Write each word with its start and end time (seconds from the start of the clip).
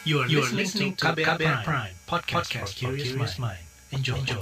You 0.00 0.24
are, 0.24 0.28
you 0.32 0.40
are 0.40 0.48
listening 0.48 0.96
to 0.96 1.12
KBR, 1.12 1.36
Prime, 1.36 1.60
Prime 1.60 1.92
podcast, 2.08 2.48
podcast 2.48 2.72
for 2.72 2.96
curious 2.96 3.36
mind. 3.36 3.60
Enjoy. 3.92 4.16
Enjoy. 4.16 4.40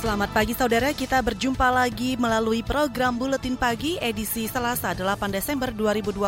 Selamat 0.00 0.32
pagi 0.32 0.56
saudara, 0.56 0.96
kita 0.96 1.20
berjumpa 1.20 1.68
lagi 1.68 2.16
melalui 2.16 2.64
program 2.64 3.20
Buletin 3.20 3.60
Pagi 3.60 4.00
edisi 4.00 4.48
Selasa 4.48 4.96
8 4.96 5.28
Desember 5.28 5.76
2020 5.76 6.24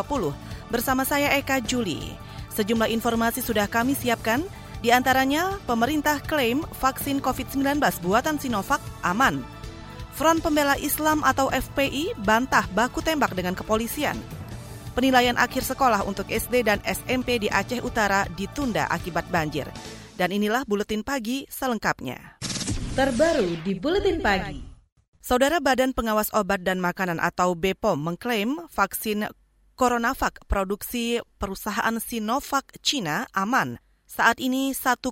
bersama 0.69 1.09
saya 1.09 1.33
Eka 1.41 1.65
Juli. 1.65 2.13
Sejumlah 2.53 2.93
informasi 2.93 3.41
sudah 3.41 3.65
kami 3.65 3.97
siapkan, 3.97 4.45
di 4.83 4.91
antaranya 4.91 5.57
pemerintah 5.65 6.19
klaim 6.21 6.67
vaksin 6.83 7.23
COVID-19 7.23 7.81
buatan 8.03 8.37
Sinovac 8.37 8.83
aman. 9.07 9.41
Front 10.13 10.45
Pembela 10.45 10.77
Islam 10.77 11.25
atau 11.25 11.49
FPI 11.49 12.19
bantah 12.21 12.69
baku 12.77 13.01
tembak 13.01 13.33
dengan 13.33 13.57
kepolisian. 13.57 14.19
Penilaian 14.93 15.41
akhir 15.41 15.65
sekolah 15.65 16.05
untuk 16.05 16.29
SD 16.29 16.69
dan 16.69 16.85
SMP 16.85 17.41
di 17.41 17.49
Aceh 17.49 17.81
Utara 17.81 18.29
ditunda 18.37 18.85
akibat 18.93 19.25
banjir. 19.33 19.65
Dan 20.21 20.29
inilah 20.37 20.69
Buletin 20.69 21.01
Pagi 21.01 21.49
selengkapnya 21.49 22.43
terbaru 22.93 23.57
di 23.65 23.73
Buletin 23.73 24.21
Pagi. 24.21 24.61
Saudara 25.25 25.65
Badan 25.65 25.97
Pengawas 25.97 26.29
Obat 26.37 26.61
dan 26.61 26.77
Makanan 26.77 27.25
atau 27.25 27.57
BPOM 27.57 27.97
mengklaim 27.97 28.69
vaksin 28.69 29.33
CoronaVac 29.81 30.45
produksi 30.45 31.25
perusahaan 31.41 31.97
Sinovac 31.97 32.69
Cina 32.85 33.25
aman. 33.33 33.81
Saat 34.13 34.45
ini 34.45 34.77
1,2 34.77 35.09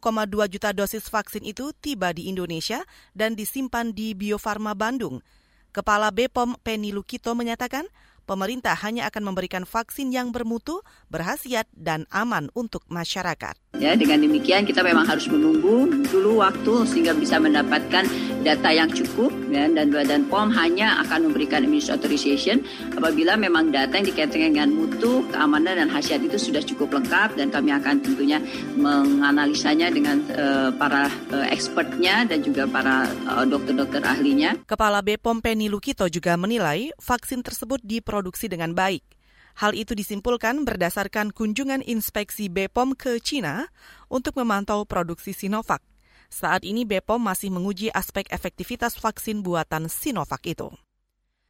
juta 0.52 0.77
dosis 0.77 1.09
vaksin 1.09 1.40
itu 1.40 1.72
tiba 1.72 2.12
di 2.12 2.28
Indonesia 2.28 2.84
dan 3.16 3.32
disimpan 3.32 3.96
di 3.96 4.12
Bio 4.12 4.37
Farma 4.37 4.76
Bandung. 4.76 5.24
Kepala 5.73 6.12
BPOM 6.12 6.60
Penny 6.60 6.93
Lukito 6.93 7.32
menyatakan 7.32 7.88
pemerintah 8.28 8.76
hanya 8.84 9.09
akan 9.09 9.32
memberikan 9.32 9.65
vaksin 9.65 10.12
yang 10.12 10.37
bermutu, 10.37 10.84
berhasiat, 11.09 11.65
dan 11.73 12.04
aman 12.12 12.52
untuk 12.52 12.84
masyarakat. 12.93 13.56
Ya, 13.79 13.96
dengan 13.96 14.21
demikian 14.21 14.68
kita 14.68 14.85
memang 14.85 15.09
harus 15.09 15.30
menunggu 15.30 15.88
dulu 16.10 16.45
waktu 16.45 16.85
sehingga 16.90 17.16
bisa 17.16 17.40
mendapatkan 17.40 18.04
data 18.45 18.68
yang 18.74 18.93
cukup 18.93 19.30
ya, 19.49 19.73
dan 19.73 19.88
Badan 19.95 20.29
POM 20.29 20.52
hanya 20.52 21.01
akan 21.07 21.30
memberikan 21.30 21.62
emergency 21.62 21.95
authorization 21.95 22.60
apabila 22.93 23.40
memang 23.40 23.73
data 23.73 23.96
yang 23.96 24.04
dikaitkan 24.10 24.52
dengan 24.52 24.68
mutu, 24.74 25.24
keamanan 25.32 25.80
dan 25.80 25.88
khasiat 25.88 26.21
itu 26.21 26.37
sudah 26.37 26.60
cukup 26.66 26.99
lengkap 26.99 27.40
dan 27.40 27.49
kami 27.49 27.71
akan 27.71 28.04
tentunya 28.04 28.43
menganalisanya 28.74 29.88
dengan 29.88 30.18
uh, 30.34 30.74
para 30.74 31.09
uh, 31.30 31.46
expertnya 31.49 32.29
dan 32.29 32.45
juga 32.45 32.68
para 32.68 33.09
uh, 33.32 33.49
dokter-dokter 33.49 34.05
ahlinya. 34.05 34.60
Kepala 34.68 35.01
BPOM 35.01 35.40
Penny 35.40 35.71
Lukito 35.71 36.05
juga 36.10 36.34
menilai 36.34 36.93
vaksin 36.99 37.40
tersebut 37.40 37.80
diproduksi 37.80 38.51
dengan 38.51 38.74
baik. 38.74 39.20
Hal 39.59 39.74
itu 39.74 39.98
disimpulkan 39.98 40.62
berdasarkan 40.62 41.34
kunjungan 41.34 41.82
inspeksi 41.82 42.46
BPOM 42.46 42.95
ke 42.95 43.18
China 43.18 43.66
untuk 44.06 44.38
memantau 44.38 44.87
produksi 44.87 45.34
Sinovac. 45.34 45.82
Saat 46.30 46.62
ini 46.62 46.87
BPOM 46.87 47.18
masih 47.18 47.51
menguji 47.51 47.90
aspek 47.90 48.30
efektivitas 48.30 48.95
vaksin 48.95 49.43
buatan 49.43 49.90
Sinovac 49.90 50.46
itu. 50.46 50.71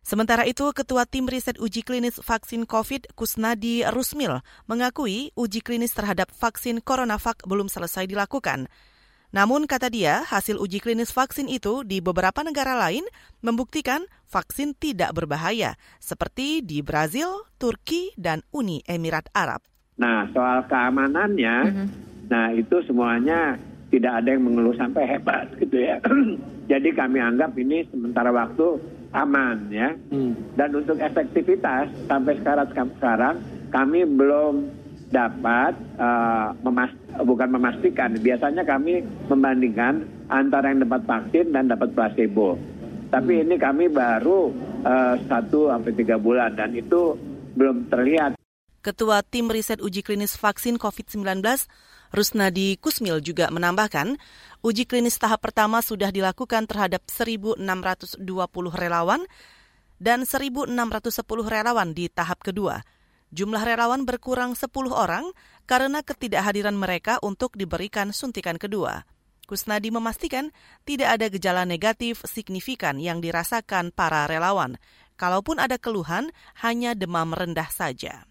Sementara 0.00 0.48
itu, 0.48 0.64
Ketua 0.72 1.04
Tim 1.04 1.28
Riset 1.28 1.60
Uji 1.60 1.84
Klinis 1.84 2.16
Vaksin 2.24 2.64
COVID, 2.64 3.12
Kusnadi 3.12 3.84
Rusmil, 3.84 4.40
mengakui 4.64 5.28
uji 5.36 5.60
klinis 5.60 5.92
terhadap 5.92 6.32
vaksin 6.32 6.80
CoronaVac 6.80 7.44
belum 7.44 7.68
selesai 7.68 8.08
dilakukan. 8.08 8.72
Namun, 9.30 9.70
kata 9.70 9.86
dia, 9.86 10.26
hasil 10.26 10.58
uji 10.58 10.82
klinis 10.82 11.14
vaksin 11.14 11.46
itu 11.46 11.86
di 11.86 12.02
beberapa 12.02 12.42
negara 12.42 12.74
lain 12.74 13.06
membuktikan 13.40 14.02
vaksin 14.26 14.74
tidak 14.74 15.14
berbahaya, 15.14 15.78
seperti 16.02 16.62
di 16.66 16.82
Brazil, 16.82 17.46
Turki, 17.58 18.10
dan 18.18 18.42
Uni 18.50 18.82
Emirat 18.90 19.30
Arab. 19.30 19.62
Nah, 20.02 20.26
soal 20.34 20.66
keamanannya, 20.66 21.56
mm 21.62 21.70
-hmm. 21.70 21.86
nah 22.26 22.50
itu 22.50 22.82
semuanya 22.86 23.54
tidak 23.90 24.22
ada 24.22 24.28
yang 24.34 24.46
mengeluh 24.46 24.74
sampai 24.78 25.02
hebat 25.04 25.50
gitu 25.58 25.76
ya. 25.76 25.98
Jadi 26.70 26.88
kami 26.94 27.18
anggap 27.18 27.54
ini 27.58 27.82
sementara 27.90 28.30
waktu 28.30 28.78
aman 29.10 29.66
ya. 29.74 29.90
Hmm. 30.14 30.38
Dan 30.54 30.78
untuk 30.78 31.02
efektivitas 31.02 31.90
sampai 32.06 32.38
sekarang 32.38 32.70
sekarang 32.70 33.36
kami 33.74 34.06
belum 34.06 34.70
dapat 35.10 35.74
uh, 35.98 36.54
memas 36.62 36.94
bukan 37.26 37.50
memastikan. 37.50 38.14
Biasanya 38.14 38.62
kami 38.62 39.02
membandingkan 39.26 40.06
antara 40.30 40.70
yang 40.70 40.86
dapat 40.86 41.02
vaksin 41.04 41.50
dan 41.50 41.66
dapat 41.66 41.90
placebo. 41.92 42.54
Tapi 43.10 43.42
hmm. 43.42 43.44
ini 43.50 43.54
kami 43.58 43.90
baru 43.90 44.54
uh, 44.86 45.14
satu 45.26 45.74
sampai 45.74 45.92
tiga 45.98 46.16
bulan 46.16 46.54
dan 46.54 46.70
itu 46.72 47.18
belum 47.58 47.90
terlihat. 47.90 48.38
Ketua 48.80 49.20
Tim 49.20 49.52
Riset 49.52 49.84
Uji 49.84 50.00
Klinis 50.00 50.40
Vaksin 50.40 50.80
COVID-19, 50.80 51.44
Rusnadi 52.16 52.80
Kusmil 52.80 53.20
juga 53.20 53.52
menambahkan, 53.52 54.16
uji 54.64 54.88
klinis 54.88 55.20
tahap 55.20 55.44
pertama 55.44 55.84
sudah 55.84 56.08
dilakukan 56.08 56.64
terhadap 56.64 57.04
1.620 57.04 57.60
relawan 58.72 59.20
dan 60.00 60.24
1.610 60.24 60.72
relawan 61.44 61.92
di 61.92 62.08
tahap 62.08 62.40
kedua. 62.40 62.80
Jumlah 63.30 63.62
relawan 63.62 64.02
berkurang 64.02 64.58
10 64.58 64.70
orang 64.90 65.30
karena 65.70 66.02
ketidakhadiran 66.02 66.74
mereka 66.74 67.22
untuk 67.22 67.54
diberikan 67.54 68.10
suntikan 68.10 68.58
kedua. 68.58 69.06
Kusnadi 69.46 69.90
memastikan 69.94 70.50
tidak 70.82 71.18
ada 71.18 71.26
gejala 71.30 71.62
negatif 71.62 72.22
signifikan 72.26 72.98
yang 72.98 73.22
dirasakan 73.22 73.94
para 73.94 74.26
relawan. 74.26 74.78
Kalaupun 75.14 75.62
ada 75.62 75.78
keluhan, 75.78 76.30
hanya 76.62 76.94
demam 76.94 77.30
rendah 77.34 77.70
saja. 77.70 78.26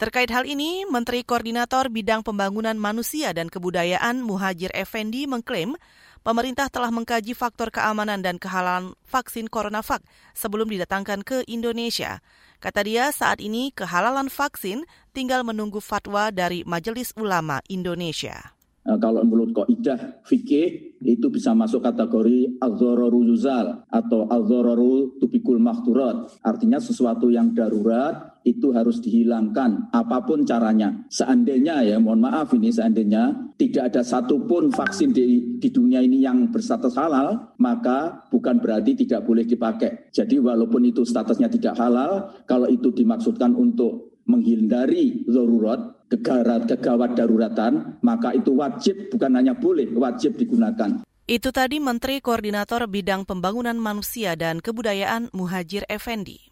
Terkait 0.00 0.32
hal 0.32 0.48
ini, 0.48 0.88
Menteri 0.88 1.20
Koordinator 1.20 1.92
Bidang 1.92 2.24
Pembangunan 2.24 2.72
Manusia 2.72 3.36
dan 3.36 3.52
Kebudayaan 3.52 4.24
Muhajir 4.24 4.72
Effendi 4.72 5.28
mengklaim 5.28 5.76
pemerintah 6.24 6.72
telah 6.72 6.88
mengkaji 6.88 7.36
faktor 7.36 7.68
keamanan 7.68 8.24
dan 8.24 8.40
kehalalan 8.40 8.96
vaksin 9.04 9.52
CoronaVac 9.52 10.00
sebelum 10.32 10.72
didatangkan 10.72 11.20
ke 11.20 11.44
Indonesia. 11.52 12.24
Kata 12.60 12.84
dia, 12.84 13.08
saat 13.08 13.40
ini 13.40 13.72
kehalalan 13.72 14.28
vaksin 14.28 14.84
tinggal 15.16 15.48
menunggu 15.48 15.80
fatwa 15.80 16.28
dari 16.28 16.60
Majelis 16.68 17.08
Ulama 17.16 17.64
Indonesia. 17.72 18.59
Nah, 18.90 18.98
kalau 18.98 19.22
menurut 19.22 19.54
kaidah 19.54 20.18
fikih 20.26 20.98
itu 20.98 21.30
bisa 21.30 21.54
masuk 21.54 21.78
kategori 21.78 22.58
al-dhararu 22.58 23.22
yuzal 23.22 23.86
atau 23.86 24.26
al-dhararu 24.26 25.14
tubikul 25.22 25.62
makturat. 25.62 26.26
Artinya 26.42 26.82
sesuatu 26.82 27.30
yang 27.30 27.54
darurat 27.54 28.42
itu 28.42 28.74
harus 28.74 28.98
dihilangkan 28.98 29.94
apa 29.94 30.26
pun 30.26 30.42
caranya. 30.42 31.06
Seandainya 31.06 31.86
ya, 31.86 32.02
mohon 32.02 32.26
maaf 32.26 32.50
ini 32.50 32.74
seandainya 32.74 33.54
tidak 33.54 33.94
ada 33.94 34.02
satupun 34.02 34.74
vaksin 34.74 35.14
di, 35.14 35.54
di 35.62 35.70
dunia 35.70 36.02
ini 36.02 36.26
yang 36.26 36.50
berstatus 36.50 36.98
halal, 36.98 37.54
maka 37.62 38.26
bukan 38.26 38.58
berarti 38.58 39.06
tidak 39.06 39.22
boleh 39.22 39.46
dipakai. 39.46 40.10
Jadi 40.10 40.42
walaupun 40.42 40.82
itu 40.82 41.06
statusnya 41.06 41.46
tidak 41.46 41.78
halal, 41.78 42.42
kalau 42.42 42.66
itu 42.66 42.90
dimaksudkan 42.90 43.54
untuk 43.54 44.18
menghindari 44.26 45.22
darurat, 45.30 45.99
kegawat 46.10 47.14
daruratan, 47.14 48.02
maka 48.02 48.34
itu 48.34 48.58
wajib 48.58 49.14
bukan 49.14 49.38
hanya 49.38 49.54
boleh, 49.54 49.86
wajib 49.94 50.34
digunakan. 50.34 51.06
Itu 51.30 51.54
tadi 51.54 51.78
Menteri 51.78 52.18
Koordinator 52.18 52.90
Bidang 52.90 53.22
Pembangunan 53.22 53.78
Manusia 53.78 54.34
dan 54.34 54.58
Kebudayaan 54.58 55.30
Muhajir 55.30 55.86
Effendi. 55.86 56.50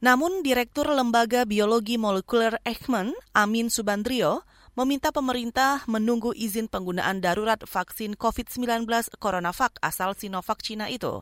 Namun, 0.00 0.40
Direktur 0.40 0.88
Lembaga 0.88 1.44
Biologi 1.44 2.00
Molekuler 2.00 2.56
Ekman, 2.64 3.12
Amin 3.36 3.68
Subandrio, 3.68 4.48
meminta 4.72 5.12
pemerintah 5.12 5.84
menunggu 5.84 6.32
izin 6.32 6.72
penggunaan 6.72 7.20
darurat 7.20 7.60
vaksin 7.60 8.16
COVID-19 8.16 8.88
CoronaVac 9.20 9.76
asal 9.84 10.16
Sinovac 10.16 10.64
Cina 10.64 10.88
itu. 10.88 11.20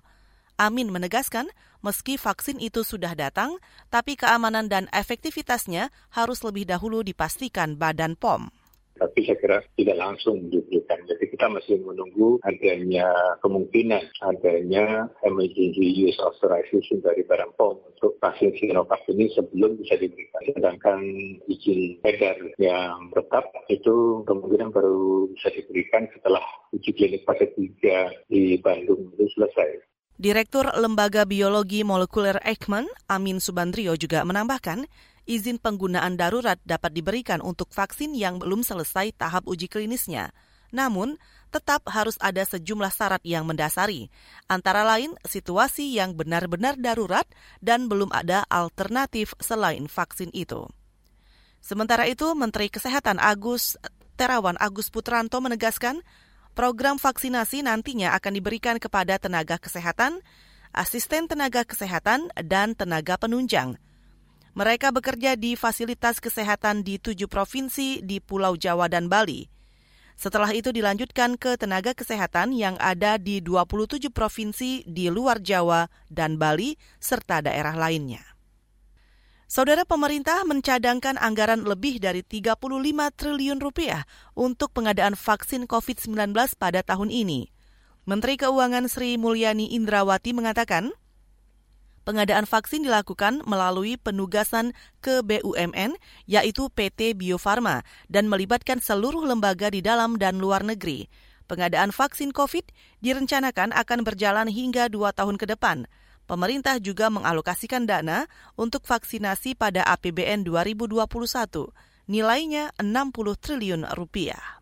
Amin 0.58 0.90
menegaskan, 0.90 1.46
meski 1.86 2.18
vaksin 2.18 2.58
itu 2.58 2.82
sudah 2.82 3.14
datang, 3.14 3.62
tapi 3.94 4.18
keamanan 4.18 4.66
dan 4.66 4.90
efektivitasnya 4.90 5.94
harus 6.10 6.42
lebih 6.42 6.66
dahulu 6.66 7.06
dipastikan 7.06 7.78
Badan 7.78 8.18
POM 8.18 8.50
tapi 8.98 9.22
saya 9.24 9.38
kira 9.38 9.58
tidak 9.78 9.96
langsung 9.96 10.50
diberikan. 10.50 10.98
Jadi 11.06 11.24
kita 11.30 11.46
masih 11.46 11.78
menunggu 11.86 12.42
adanya 12.42 13.06
kemungkinan 13.40 14.02
adanya 14.26 15.06
emergency 15.22 15.86
use 15.86 16.18
authorization 16.18 16.98
dari 17.00 17.22
Badan 17.24 17.54
POM 17.54 17.78
untuk 17.94 18.18
vaksin 18.18 18.52
Sinovac 18.58 19.06
ini 19.08 19.30
sebelum 19.32 19.78
bisa 19.78 19.94
diberikan. 19.96 20.42
Sedangkan 20.50 21.00
izin 21.46 22.02
edar 22.02 22.36
yang 22.58 23.14
tetap 23.14 23.46
itu 23.70 24.26
kemungkinan 24.26 24.74
baru 24.74 25.30
bisa 25.32 25.48
diberikan 25.54 26.10
setelah 26.10 26.42
uji 26.74 26.90
klinik 26.92 27.22
fase 27.22 27.46
3 27.54 28.28
di 28.28 28.58
Bandung 28.58 29.14
itu 29.14 29.30
selesai. 29.38 29.97
Direktur 30.18 30.66
Lembaga 30.74 31.22
Biologi 31.22 31.86
Molekuler 31.86 32.42
Eijkman, 32.42 32.90
Amin 33.06 33.38
Subandrio 33.38 33.94
juga 33.94 34.26
menambahkan, 34.26 34.90
izin 35.30 35.62
penggunaan 35.62 36.18
darurat 36.18 36.58
dapat 36.66 36.90
diberikan 36.90 37.38
untuk 37.38 37.70
vaksin 37.70 38.18
yang 38.18 38.42
belum 38.42 38.66
selesai 38.66 39.14
tahap 39.14 39.46
uji 39.46 39.70
klinisnya. 39.70 40.34
Namun, 40.74 41.22
tetap 41.54 41.86
harus 41.86 42.18
ada 42.18 42.42
sejumlah 42.42 42.90
syarat 42.90 43.22
yang 43.22 43.46
mendasari, 43.46 44.10
antara 44.50 44.82
lain 44.82 45.14
situasi 45.22 45.94
yang 45.94 46.18
benar-benar 46.18 46.74
darurat 46.74 47.30
dan 47.62 47.86
belum 47.86 48.10
ada 48.10 48.42
alternatif 48.50 49.38
selain 49.38 49.86
vaksin 49.86 50.34
itu. 50.34 50.66
Sementara 51.62 52.10
itu, 52.10 52.26
Menteri 52.34 52.66
Kesehatan 52.66 53.22
Agus 53.22 53.78
Terawan 54.18 54.58
Agus 54.58 54.90
Putranto 54.90 55.38
menegaskan, 55.38 56.02
program 56.58 56.98
vaksinasi 56.98 57.62
nantinya 57.62 58.18
akan 58.18 58.34
diberikan 58.34 58.82
kepada 58.82 59.14
tenaga 59.22 59.62
kesehatan, 59.62 60.18
asisten 60.74 61.30
tenaga 61.30 61.62
kesehatan, 61.62 62.34
dan 62.34 62.74
tenaga 62.74 63.14
penunjang. 63.14 63.78
Mereka 64.58 64.90
bekerja 64.90 65.38
di 65.38 65.54
fasilitas 65.54 66.18
kesehatan 66.18 66.82
di 66.82 66.98
tujuh 66.98 67.30
provinsi 67.30 68.02
di 68.02 68.18
Pulau 68.18 68.58
Jawa 68.58 68.90
dan 68.90 69.06
Bali. 69.06 69.46
Setelah 70.18 70.50
itu 70.50 70.74
dilanjutkan 70.74 71.38
ke 71.38 71.54
tenaga 71.54 71.94
kesehatan 71.94 72.50
yang 72.50 72.74
ada 72.82 73.22
di 73.22 73.38
27 73.38 74.10
provinsi 74.10 74.82
di 74.82 75.06
luar 75.14 75.38
Jawa 75.38 75.86
dan 76.10 76.42
Bali 76.42 76.74
serta 76.98 77.38
daerah 77.38 77.78
lainnya. 77.78 78.37
Saudara 79.48 79.88
pemerintah 79.88 80.44
mencadangkan 80.44 81.16
anggaran 81.16 81.64
lebih 81.64 82.04
dari 82.04 82.20
35 82.20 82.60
triliun 83.16 83.64
rupiah 83.64 84.04
untuk 84.36 84.76
pengadaan 84.76 85.16
vaksin 85.16 85.64
COVID-19 85.64 86.36
pada 86.60 86.84
tahun 86.84 87.08
ini. 87.08 87.48
Menteri 88.04 88.36
Keuangan 88.36 88.92
Sri 88.92 89.16
Mulyani 89.16 89.72
Indrawati 89.72 90.36
mengatakan, 90.36 90.92
pengadaan 92.04 92.44
vaksin 92.44 92.84
dilakukan 92.84 93.40
melalui 93.48 93.96
penugasan 93.96 94.76
ke 95.00 95.24
BUMN, 95.24 95.96
yaitu 96.28 96.68
PT 96.68 97.16
Bio 97.16 97.40
Farma, 97.40 97.88
dan 98.12 98.28
melibatkan 98.28 98.84
seluruh 98.84 99.24
lembaga 99.24 99.72
di 99.72 99.80
dalam 99.80 100.20
dan 100.20 100.44
luar 100.44 100.60
negeri. 100.60 101.08
Pengadaan 101.48 101.88
vaksin 101.96 102.36
COVID 102.36 102.68
direncanakan 103.00 103.72
akan 103.72 104.04
berjalan 104.04 104.52
hingga 104.52 104.92
dua 104.92 105.16
tahun 105.16 105.40
ke 105.40 105.56
depan. 105.56 105.88
Pemerintah 106.28 106.76
juga 106.76 107.08
mengalokasikan 107.08 107.88
dana 107.88 108.28
untuk 108.52 108.84
vaksinasi 108.84 109.56
pada 109.56 109.80
APBN 109.88 110.44
2021, 110.44 111.08
nilainya 112.04 112.68
60 112.76 113.32
triliun 113.40 113.88
rupiah. 113.96 114.60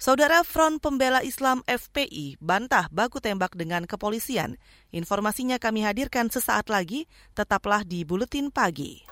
Saudara 0.00 0.40
Front 0.40 0.80
Pembela 0.80 1.20
Islam 1.20 1.60
FPI 1.68 2.40
bantah 2.40 2.88
baku 2.88 3.20
tembak 3.20 3.52
dengan 3.56 3.84
kepolisian. 3.84 4.56
Informasinya 4.92 5.60
kami 5.60 5.84
hadirkan 5.84 6.32
sesaat 6.32 6.72
lagi, 6.72 7.04
tetaplah 7.36 7.84
di 7.84 8.04
Buletin 8.04 8.48
Pagi. 8.48 9.04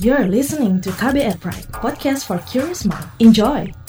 You're 0.00 0.28
listening 0.28 0.80
to 0.84 0.90
KBR 0.96 1.36
Pride, 1.36 1.68
podcast 1.72 2.24
for 2.24 2.40
curious 2.48 2.88
mind. 2.88 3.06
Enjoy! 3.20 3.81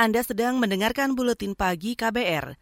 Anda 0.00 0.24
sedang 0.24 0.56
mendengarkan 0.56 1.12
buletin 1.12 1.52
pagi 1.52 1.92
KBR. 1.92 2.56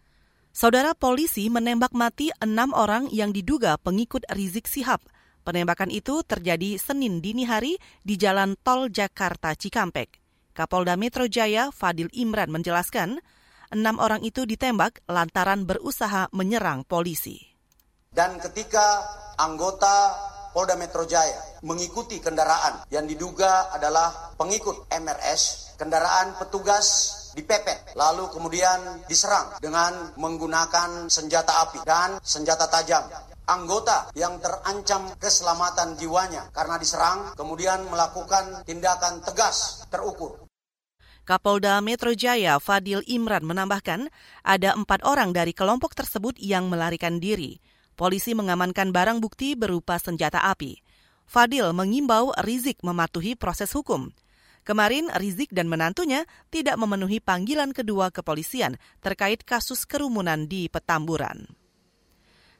Saudara 0.51 0.91
polisi 0.91 1.47
menembak 1.47 1.95
mati 1.95 2.35
enam 2.43 2.75
orang 2.75 3.07
yang 3.15 3.31
diduga 3.31 3.79
pengikut 3.79 4.27
Rizik 4.27 4.67
Sihab. 4.67 4.99
Penembakan 5.47 5.87
itu 5.95 6.27
terjadi 6.27 6.83
Senin 6.83 7.23
dini 7.23 7.47
hari 7.47 7.79
di 8.03 8.19
Jalan 8.19 8.59
Tol 8.59 8.91
Jakarta 8.91 9.55
Cikampek. 9.55 10.19
Kapolda 10.51 10.99
Metro 10.99 11.31
Jaya 11.31 11.71
Fadil 11.71 12.11
Imran 12.11 12.51
menjelaskan, 12.51 13.23
enam 13.71 14.03
orang 14.03 14.27
itu 14.27 14.43
ditembak 14.43 15.07
lantaran 15.07 15.63
berusaha 15.63 16.27
menyerang 16.35 16.83
polisi. 16.83 17.39
Dan 18.11 18.43
ketika 18.43 19.07
anggota 19.39 20.11
Polda 20.51 20.75
Metro 20.75 21.07
Jaya 21.07 21.63
mengikuti 21.63 22.19
kendaraan 22.19 22.83
yang 22.91 23.07
diduga 23.07 23.71
adalah 23.71 24.35
pengikut 24.35 24.91
MRS, 24.91 25.79
kendaraan 25.79 26.35
petugas 26.35 27.18
dipepet, 27.39 27.95
lalu 27.95 28.27
kemudian 28.35 29.07
diserang 29.07 29.55
dengan 29.63 30.11
menggunakan 30.19 31.07
senjata 31.07 31.63
api 31.63 31.87
dan 31.87 32.19
senjata 32.19 32.67
tajam. 32.67 33.07
Anggota 33.49 34.13
yang 34.13 34.43
terancam 34.43 35.09
keselamatan 35.17 35.97
jiwanya 35.97 36.51
karena 36.51 36.77
diserang, 36.77 37.33
kemudian 37.39 37.87
melakukan 37.87 38.67
tindakan 38.67 39.23
tegas 39.23 39.87
terukur. 39.89 40.45
Kapolda 41.25 41.81
Metro 41.85 42.13
Jaya 42.17 42.57
Fadil 42.57 43.05
Imran 43.05 43.45
menambahkan, 43.45 44.09
ada 44.45 44.73
empat 44.73 45.05
orang 45.05 45.37
dari 45.37 45.53
kelompok 45.53 45.93
tersebut 45.93 46.37
yang 46.41 46.73
melarikan 46.73 47.21
diri. 47.21 47.61
Polisi 47.97 48.33
mengamankan 48.33 48.93
barang 48.97 49.21
bukti 49.21 49.53
berupa 49.53 50.01
senjata 50.01 50.41
api. 50.49 50.81
Fadil 51.29 51.77
mengimbau 51.77 52.33
Rizik 52.41 52.81
mematuhi 52.81 53.37
proses 53.37 53.69
hukum. 53.77 54.09
Kemarin 54.69 55.09
Rizik 55.17 55.49
dan 55.49 55.65
menantunya 55.65 56.29
tidak 56.53 56.77
memenuhi 56.77 57.25
panggilan 57.25 57.73
kedua 57.73 58.13
kepolisian 58.13 58.77
terkait 59.01 59.41
kasus 59.41 59.89
kerumunan 59.89 60.45
di 60.45 60.69
Petamburan. 60.69 61.49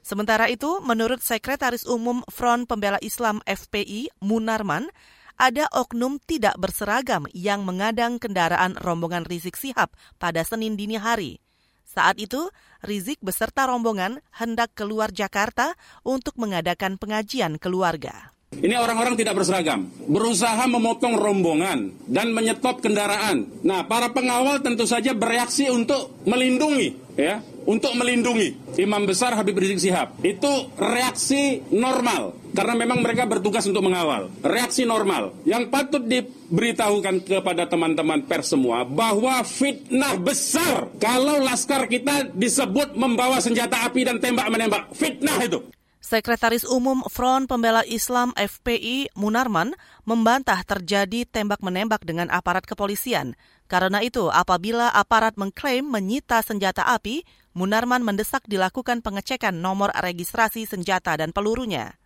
Sementara 0.01 0.49
itu, 0.49 0.81
menurut 0.81 1.21
Sekretaris 1.21 1.85
Umum 1.85 2.25
Front 2.25 2.65
Pembela 2.65 2.97
Islam 3.05 3.45
FPI, 3.45 4.09
Munarman, 4.25 4.89
ada 5.37 5.69
oknum 5.69 6.17
tidak 6.25 6.57
berseragam 6.57 7.29
yang 7.29 7.61
mengadang 7.61 8.17
kendaraan 8.17 8.73
rombongan 8.81 9.29
Rizik 9.29 9.53
Sihab 9.53 9.93
pada 10.17 10.41
Senin 10.41 10.73
dini 10.73 10.97
hari. 10.97 11.37
Saat 11.85 12.17
itu, 12.17 12.49
Rizik 12.81 13.21
beserta 13.21 13.69
rombongan 13.69 14.25
hendak 14.33 14.73
keluar 14.73 15.13
Jakarta 15.13 15.77
untuk 16.01 16.41
mengadakan 16.41 16.97
pengajian 16.97 17.61
keluarga. 17.61 18.33
Ini 18.59 18.75
orang-orang 18.75 19.15
tidak 19.15 19.39
berseragam, 19.39 19.87
berusaha 20.11 20.59
memotong 20.67 21.15
rombongan 21.15 21.95
dan 22.11 22.35
menyetop 22.35 22.83
kendaraan. 22.83 23.47
Nah, 23.63 23.87
para 23.87 24.11
pengawal 24.11 24.59
tentu 24.59 24.83
saja 24.83 25.15
bereaksi 25.15 25.71
untuk 25.71 26.11
melindungi, 26.27 26.91
ya, 27.15 27.39
untuk 27.63 27.95
melindungi 27.95 28.75
Imam 28.75 29.07
Besar 29.07 29.39
Habib 29.39 29.55
Rizik 29.55 29.79
Sihab. 29.79 30.19
Itu 30.27 30.75
reaksi 30.75 31.63
normal 31.71 32.35
karena 32.51 32.75
memang 32.75 32.99
mereka 32.99 33.23
bertugas 33.23 33.63
untuk 33.63 33.79
mengawal. 33.79 34.27
Reaksi 34.43 34.83
normal 34.83 35.39
yang 35.47 35.71
patut 35.71 36.03
diberitahukan 36.03 37.23
kepada 37.23 37.63
teman-teman 37.63 38.27
pers 38.27 38.51
semua 38.51 38.83
bahwa 38.83 39.39
fitnah 39.47 40.19
besar 40.19 40.91
kalau 40.99 41.39
laskar 41.39 41.87
kita 41.87 42.27
disebut 42.35 42.91
membawa 42.99 43.39
senjata 43.39 43.87
api 43.87 44.03
dan 44.03 44.19
tembak 44.19 44.51
menembak. 44.51 44.91
Fitnah 44.91 45.39
itu. 45.39 45.63
Sekretaris 45.99 46.63
Umum 46.63 47.03
Front 47.11 47.51
Pembela 47.51 47.83
Islam 47.83 48.31
FPI 48.39 49.11
Munarman 49.19 49.75
membantah 50.07 50.63
terjadi 50.63 51.27
tembak-menembak 51.27 52.07
dengan 52.07 52.31
aparat 52.31 52.63
kepolisian. 52.63 53.35
Karena 53.67 53.99
itu, 53.99 54.31
apabila 54.31 54.95
aparat 54.95 55.35
mengklaim 55.35 55.83
menyita 55.83 56.39
senjata 56.39 56.87
api, 56.87 57.27
Munarman 57.51 57.99
mendesak 58.07 58.47
dilakukan 58.47 59.03
pengecekan 59.03 59.59
nomor 59.59 59.91
registrasi 59.91 60.63
senjata 60.63 61.19
dan 61.19 61.35
pelurunya. 61.35 61.99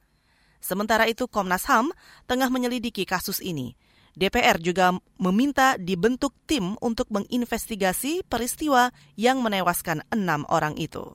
Sementara 0.58 1.06
itu, 1.06 1.30
Komnas 1.30 1.70
HAM 1.70 1.94
tengah 2.26 2.50
menyelidiki 2.50 3.06
kasus 3.06 3.46
ini. 3.46 3.78
DPR 4.18 4.58
juga 4.58 4.98
meminta 5.22 5.78
dibentuk 5.78 6.34
tim 6.50 6.74
untuk 6.82 7.14
menginvestigasi 7.14 8.26
peristiwa 8.26 8.90
yang 9.14 9.46
menewaskan 9.46 10.02
enam 10.10 10.50
orang 10.50 10.74
itu. 10.82 11.14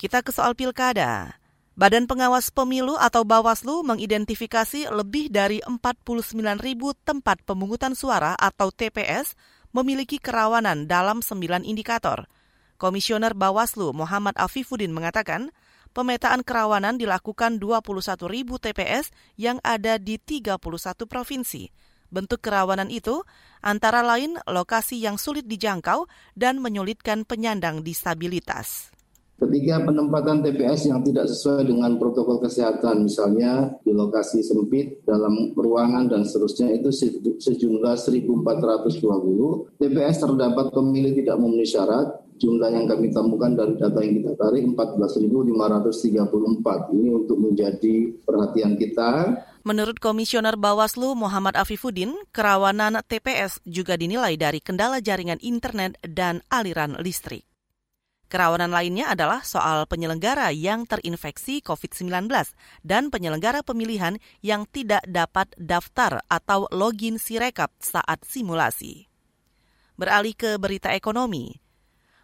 Kita 0.00 0.24
ke 0.24 0.32
soal 0.32 0.56
pilkada. 0.56 1.41
Badan 1.72 2.04
Pengawas 2.04 2.52
Pemilu 2.52 3.00
atau 3.00 3.24
Bawaslu 3.24 3.80
mengidentifikasi 3.80 4.92
lebih 4.92 5.32
dari 5.32 5.64
49 5.64 6.04
ribu 6.60 6.92
tempat 6.92 7.40
pemungutan 7.48 7.96
suara 7.96 8.36
atau 8.36 8.68
TPS 8.68 9.32
memiliki 9.72 10.20
kerawanan 10.20 10.84
dalam 10.84 11.24
9 11.24 11.64
indikator. 11.64 12.28
Komisioner 12.76 13.32
Bawaslu 13.32 13.96
Muhammad 13.96 14.36
Afifuddin 14.36 14.92
mengatakan, 14.92 15.48
pemetaan 15.96 16.44
kerawanan 16.44 17.00
dilakukan 17.00 17.56
21 17.56 18.20
ribu 18.28 18.60
TPS 18.60 19.08
yang 19.40 19.56
ada 19.64 19.96
di 19.96 20.20
31 20.20 20.60
provinsi. 21.08 21.72
Bentuk 22.12 22.44
kerawanan 22.44 22.92
itu 22.92 23.24
antara 23.64 24.04
lain 24.04 24.36
lokasi 24.44 25.00
yang 25.00 25.16
sulit 25.16 25.48
dijangkau 25.48 26.04
dan 26.36 26.60
menyulitkan 26.60 27.24
penyandang 27.24 27.80
disabilitas. 27.80 28.92
Ketiga, 29.42 29.82
penempatan 29.82 30.38
TPS 30.38 30.86
yang 30.86 31.02
tidak 31.02 31.26
sesuai 31.26 31.66
dengan 31.66 31.98
protokol 31.98 32.38
kesehatan, 32.38 33.10
misalnya 33.10 33.74
di 33.82 33.90
lokasi 33.90 34.38
sempit, 34.38 35.02
dalam 35.02 35.50
ruangan, 35.58 36.06
dan 36.06 36.22
seterusnya, 36.22 36.70
itu 36.70 36.94
sejumlah 37.42 37.98
1.420. 37.98 39.02
TPS 39.82 40.22
terdapat 40.22 40.70
pemilih 40.70 41.18
tidak 41.18 41.42
memenuhi 41.42 41.66
syarat, 41.66 42.22
jumlah 42.38 42.70
yang 42.70 42.86
kami 42.86 43.10
temukan 43.10 43.50
dari 43.50 43.74
data 43.74 43.98
yang 43.98 44.22
kita 44.22 44.38
tarik 44.38 44.62
14.534. 44.78 46.94
Ini 46.94 47.08
untuk 47.10 47.42
menjadi 47.42 48.14
perhatian 48.22 48.78
kita 48.78 49.42
Menurut 49.62 50.02
Komisioner 50.02 50.58
Bawaslu 50.58 51.14
Muhammad 51.14 51.54
Afifuddin, 51.54 52.18
kerawanan 52.34 52.98
TPS 53.06 53.62
juga 53.62 53.94
dinilai 53.94 54.34
dari 54.34 54.58
kendala 54.58 54.98
jaringan 54.98 55.38
internet 55.38 56.02
dan 56.02 56.42
aliran 56.50 56.98
listrik. 56.98 57.51
Kerawanan 58.32 58.72
lainnya 58.72 59.12
adalah 59.12 59.44
soal 59.44 59.84
penyelenggara 59.84 60.56
yang 60.56 60.88
terinfeksi 60.88 61.60
COVID-19 61.60 62.32
dan 62.80 63.12
penyelenggara 63.12 63.60
pemilihan 63.60 64.16
yang 64.40 64.64
tidak 64.72 65.04
dapat 65.04 65.52
daftar 65.60 66.24
atau 66.32 66.64
login 66.72 67.20
Sirekap 67.20 67.76
saat 67.76 68.24
simulasi. 68.24 69.04
Beralih 70.00 70.32
ke 70.32 70.56
berita 70.56 70.96
ekonomi. 70.96 71.60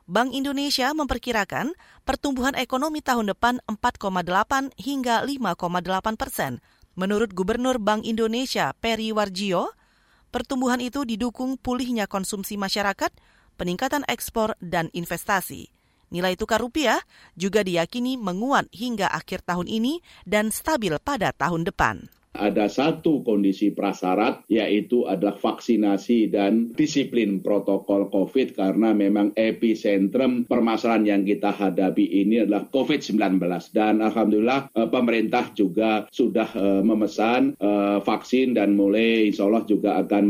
Bank 0.08 0.32
Indonesia 0.32 0.88
memperkirakan 0.96 1.76
pertumbuhan 2.08 2.56
ekonomi 2.56 3.04
tahun 3.04 3.28
depan 3.36 3.60
4,8 3.68 4.80
hingga 4.80 5.20
5,8 5.20 6.16
persen 6.16 6.64
Menurut 6.96 7.36
Gubernur 7.36 7.76
Bank 7.76 8.08
Indonesia 8.08 8.72
Peri 8.80 9.12
Warjio, 9.12 9.76
pertumbuhan 10.32 10.80
itu 10.80 11.04
didukung 11.04 11.60
pulihnya 11.60 12.08
konsumsi 12.08 12.56
masyarakat, 12.56 13.12
peningkatan 13.60 14.08
ekspor, 14.08 14.56
dan 14.58 14.88
investasi. 14.96 15.77
Nilai 16.08 16.34
tukar 16.34 16.64
rupiah 16.64 17.00
juga 17.36 17.60
diyakini 17.60 18.16
menguat 18.16 18.68
hingga 18.72 19.12
akhir 19.12 19.44
tahun 19.44 19.68
ini 19.68 20.00
dan 20.24 20.48
stabil 20.48 20.96
pada 21.02 21.32
tahun 21.36 21.68
depan 21.68 22.08
ada 22.38 22.70
satu 22.70 23.26
kondisi 23.26 23.74
prasyarat 23.74 24.46
yaitu 24.46 25.04
adalah 25.10 25.34
vaksinasi 25.34 26.30
dan 26.30 26.70
disiplin 26.72 27.42
protokol 27.42 28.06
COVID 28.08 28.54
karena 28.54 28.94
memang 28.94 29.34
epicentrum 29.34 30.46
permasalahan 30.46 31.18
yang 31.18 31.22
kita 31.26 31.50
hadapi 31.50 32.06
ini 32.24 32.46
adalah 32.46 32.70
COVID-19 32.70 33.42
dan 33.74 34.00
alhamdulillah 34.00 34.70
eh, 34.72 34.88
pemerintah 34.88 35.50
juga 35.52 36.06
sudah 36.08 36.48
eh, 36.54 36.82
memesan 36.86 37.58
eh, 37.58 37.98
vaksin 38.00 38.54
dan 38.54 38.78
mulai 38.78 39.28
insya 39.28 39.50
Allah 39.50 39.66
juga 39.66 39.98
akan 39.98 40.22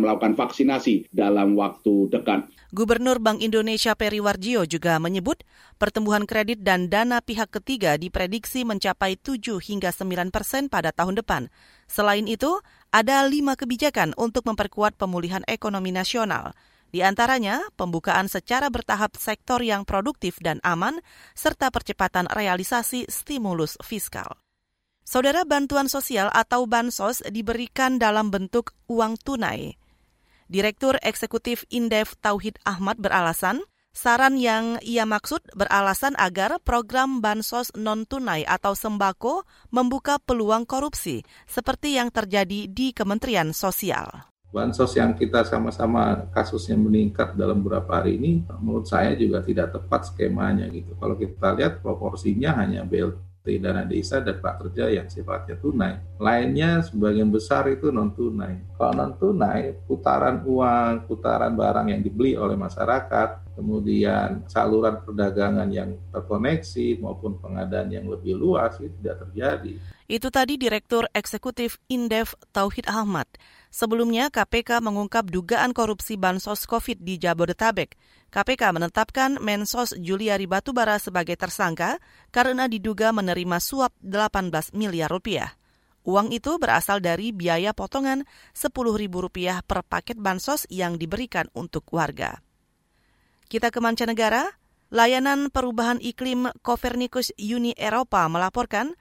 melakukan 0.00 0.32
vaksinasi 0.34 1.12
dalam 1.12 1.54
waktu 1.60 2.08
dekat. 2.08 2.48
Gubernur 2.72 3.20
Bank 3.20 3.44
Indonesia 3.44 3.92
Peri 3.92 4.16
Warjio 4.16 4.64
juga 4.64 4.96
menyebut 4.96 5.44
pertumbuhan 5.76 6.24
kredit 6.24 6.64
dan 6.64 6.88
dana 6.88 7.20
pihak 7.20 7.52
ketiga 7.52 8.00
diprediksi 8.00 8.64
mencapai 8.64 9.20
7 9.20 9.60
hingga 9.60 9.92
9 9.92 10.32
persen 10.32 10.72
pada 10.72 10.88
tahun 10.88 11.20
depan. 11.20 11.52
Selain 11.84 12.24
itu, 12.24 12.64
ada 12.88 13.28
lima 13.28 13.60
kebijakan 13.60 14.16
untuk 14.16 14.48
memperkuat 14.48 14.96
pemulihan 14.96 15.44
ekonomi 15.52 15.92
nasional. 15.92 16.56
Di 16.88 17.04
antaranya, 17.04 17.60
pembukaan 17.76 18.32
secara 18.32 18.72
bertahap 18.72 19.20
sektor 19.20 19.60
yang 19.60 19.84
produktif 19.84 20.40
dan 20.40 20.56
aman, 20.64 21.04
serta 21.36 21.68
percepatan 21.68 22.24
realisasi 22.32 23.04
stimulus 23.12 23.76
fiskal. 23.84 24.40
Saudara 25.04 25.44
bantuan 25.44 25.92
sosial 25.92 26.32
atau 26.32 26.64
bansos 26.64 27.20
diberikan 27.28 28.00
dalam 28.00 28.32
bentuk 28.32 28.72
uang 28.88 29.20
tunai. 29.20 29.81
Direktur 30.52 31.00
Eksekutif 31.00 31.64
Indef 31.72 32.12
Tauhid 32.20 32.60
Ahmad 32.68 33.00
beralasan, 33.00 33.64
saran 33.96 34.36
yang 34.36 34.76
ia 34.84 35.08
maksud 35.08 35.40
beralasan 35.56 36.12
agar 36.20 36.60
program 36.60 37.24
bansos 37.24 37.72
non-tunai 37.72 38.44
atau 38.44 38.76
sembako 38.76 39.48
membuka 39.72 40.20
peluang 40.20 40.68
korupsi, 40.68 41.24
seperti 41.48 41.96
yang 41.96 42.12
terjadi 42.12 42.68
di 42.68 42.92
Kementerian 42.92 43.56
Sosial. 43.56 44.28
Bansos 44.52 44.92
yang 44.92 45.16
kita 45.16 45.40
sama-sama 45.48 46.28
kasusnya 46.36 46.76
meningkat 46.76 47.32
dalam 47.32 47.64
beberapa 47.64 48.04
hari 48.04 48.20
ini, 48.20 48.44
menurut 48.60 48.84
saya 48.84 49.16
juga 49.16 49.40
tidak 49.40 49.72
tepat 49.72 50.12
skemanya 50.12 50.68
gitu. 50.68 50.92
Kalau 51.00 51.16
kita 51.16 51.56
lihat 51.56 51.80
proporsinya 51.80 52.60
hanya 52.60 52.84
BLT 52.84 53.31
dana 53.42 53.82
desa 53.82 54.22
dan 54.22 54.38
prakerja 54.38 54.86
yang 54.86 55.10
sifatnya 55.10 55.58
tunai. 55.58 55.98
Lainnya 56.22 56.78
sebagian 56.86 57.26
besar 57.34 57.66
itu 57.66 57.90
non 57.90 58.14
tunai. 58.14 58.62
Kalau 58.78 58.94
non 58.94 59.12
tunai, 59.18 59.74
putaran 59.90 60.46
uang, 60.46 61.10
putaran 61.10 61.58
barang 61.58 61.90
yang 61.90 62.00
dibeli 62.06 62.38
oleh 62.38 62.54
masyarakat, 62.54 63.58
kemudian 63.58 64.46
saluran 64.46 65.02
perdagangan 65.02 65.66
yang 65.74 65.98
terkoneksi 66.14 67.02
maupun 67.02 67.36
pengadaan 67.42 67.90
yang 67.90 68.06
lebih 68.06 68.38
luas 68.38 68.78
itu 68.78 68.94
tidak 69.02 69.26
terjadi. 69.26 69.74
Itu 70.06 70.28
tadi 70.30 70.54
Direktur 70.60 71.10
Eksekutif 71.10 71.82
Indef 71.90 72.38
Tauhid 72.54 72.86
Ahmad. 72.86 73.26
Sebelumnya, 73.72 74.28
KPK 74.28 74.84
mengungkap 74.84 75.32
dugaan 75.32 75.72
korupsi 75.72 76.20
bansos 76.20 76.68
COVID 76.68 77.00
di 77.00 77.16
Jabodetabek. 77.16 77.96
KPK 78.32 78.72
menetapkan 78.72 79.36
Mensos 79.44 79.92
Juliari 80.00 80.48
Batubara 80.48 80.96
sebagai 80.96 81.36
tersangka 81.36 82.00
karena 82.32 82.64
diduga 82.64 83.12
menerima 83.12 83.60
suap 83.60 83.92
18 84.00 84.72
miliar 84.72 85.12
rupiah. 85.12 85.52
Uang 86.08 86.32
itu 86.32 86.56
berasal 86.56 87.04
dari 87.04 87.36
biaya 87.36 87.76
potongan 87.76 88.24
Rp10.000 88.56 89.68
per 89.68 89.84
paket 89.84 90.16
bansos 90.16 90.64
yang 90.72 90.96
diberikan 90.96 91.46
untuk 91.52 91.84
warga. 91.92 92.40
Kita 93.52 93.68
ke 93.68 93.84
mancanegara, 93.84 94.48
layanan 94.88 95.52
perubahan 95.52 96.00
iklim 96.00 96.48
Copernicus 96.64 97.36
Uni 97.36 97.76
Eropa 97.76 98.24
melaporkan 98.32 98.96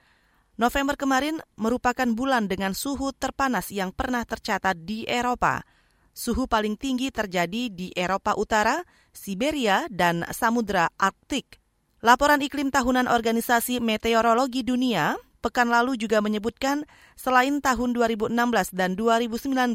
November 0.59 0.99
kemarin 0.99 1.39
merupakan 1.55 2.05
bulan 2.11 2.51
dengan 2.51 2.75
suhu 2.75 3.15
terpanas 3.15 3.71
yang 3.71 3.95
pernah 3.95 4.27
tercatat 4.27 4.75
di 4.83 5.07
Eropa. 5.07 5.63
Suhu 6.11 6.45
paling 6.45 6.75
tinggi 6.75 7.07
terjadi 7.09 7.71
di 7.71 7.95
Eropa 7.95 8.35
Utara, 8.35 8.83
Siberia, 9.15 9.87
dan 9.87 10.27
Samudra 10.35 10.91
Arktik. 10.99 11.59
Laporan 12.03 12.43
iklim 12.43 12.73
tahunan 12.73 13.07
Organisasi 13.07 13.79
Meteorologi 13.79 14.65
Dunia 14.65 15.15
pekan 15.41 15.73
lalu 15.73 15.97
juga 15.97 16.21
menyebutkan 16.21 16.85
selain 17.17 17.59
tahun 17.59 17.97
2016 17.97 18.31
dan 18.77 18.93
2019, 18.93 19.73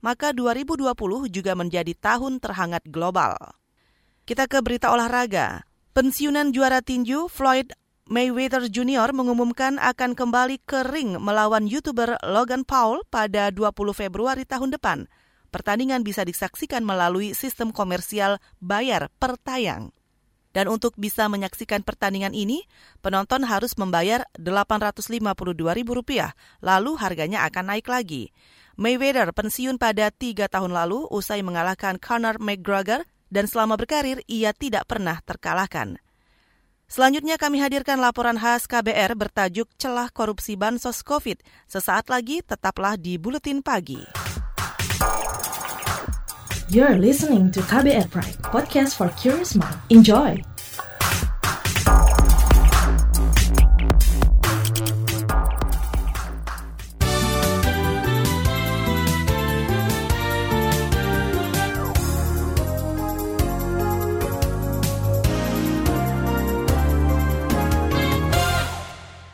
maka 0.00 0.30
2020 0.30 0.94
juga 1.28 1.52
menjadi 1.58 1.92
tahun 1.98 2.38
terhangat 2.38 2.86
global. 2.86 3.34
Kita 4.24 4.46
ke 4.46 4.62
berita 4.62 4.94
olahraga. 4.94 5.66
Pensiunan 5.90 6.54
juara 6.54 6.78
tinju 6.78 7.26
Floyd 7.26 7.74
Mayweather 8.06 8.70
Jr. 8.70 9.10
mengumumkan 9.10 9.78
akan 9.78 10.18
kembali 10.18 10.62
ke 10.62 10.86
ring 10.86 11.18
melawan 11.18 11.66
YouTuber 11.66 12.18
Logan 12.26 12.62
Paul 12.62 13.02
pada 13.10 13.50
20 13.50 13.74
Februari 13.94 14.46
tahun 14.46 14.74
depan. 14.74 15.10
Pertandingan 15.50 16.06
bisa 16.06 16.22
disaksikan 16.22 16.86
melalui 16.86 17.34
sistem 17.34 17.74
komersial 17.74 18.38
bayar 18.62 19.10
per 19.18 19.34
tayang. 19.38 19.90
Dan 20.50 20.66
untuk 20.66 20.98
bisa 20.98 21.30
menyaksikan 21.30 21.86
pertandingan 21.86 22.34
ini, 22.34 22.66
penonton 23.02 23.46
harus 23.46 23.78
membayar 23.78 24.26
Rp852.000, 24.34 26.34
lalu 26.58 26.92
harganya 26.98 27.46
akan 27.46 27.64
naik 27.70 27.86
lagi. 27.86 28.34
Mayweather 28.74 29.30
pensiun 29.30 29.78
pada 29.78 30.10
tiga 30.10 30.50
tahun 30.50 30.74
lalu 30.74 31.06
usai 31.12 31.46
mengalahkan 31.46 32.02
Conor 32.02 32.42
McGregor 32.42 33.06
dan 33.30 33.46
selama 33.46 33.78
berkarir 33.78 34.26
ia 34.26 34.50
tidak 34.50 34.90
pernah 34.90 35.22
terkalahkan. 35.22 36.02
Selanjutnya 36.90 37.38
kami 37.38 37.62
hadirkan 37.62 38.02
laporan 38.02 38.34
khas 38.34 38.66
KBR 38.66 39.14
bertajuk 39.14 39.70
Celah 39.78 40.10
Korupsi 40.10 40.58
Bansos 40.58 41.06
COVID. 41.06 41.38
Sesaat 41.70 42.10
lagi 42.10 42.42
tetaplah 42.42 42.98
di 42.98 43.14
Buletin 43.14 43.62
Pagi. 43.62 44.29
You're 46.70 47.02
listening 47.02 47.50
to 47.58 47.66
KBR 47.66 48.14
Pride, 48.14 48.38
podcast 48.46 48.94
for 48.94 49.10
curious 49.18 49.58
mind. 49.58 49.74
Enjoy! 49.90 50.38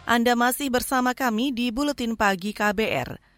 Anda 0.08 0.32
masih 0.32 0.72
bersama 0.72 1.12
kami 1.12 1.52
di 1.52 1.68
Buletin 1.68 2.16
Pagi 2.16 2.56
KBR. 2.56 3.35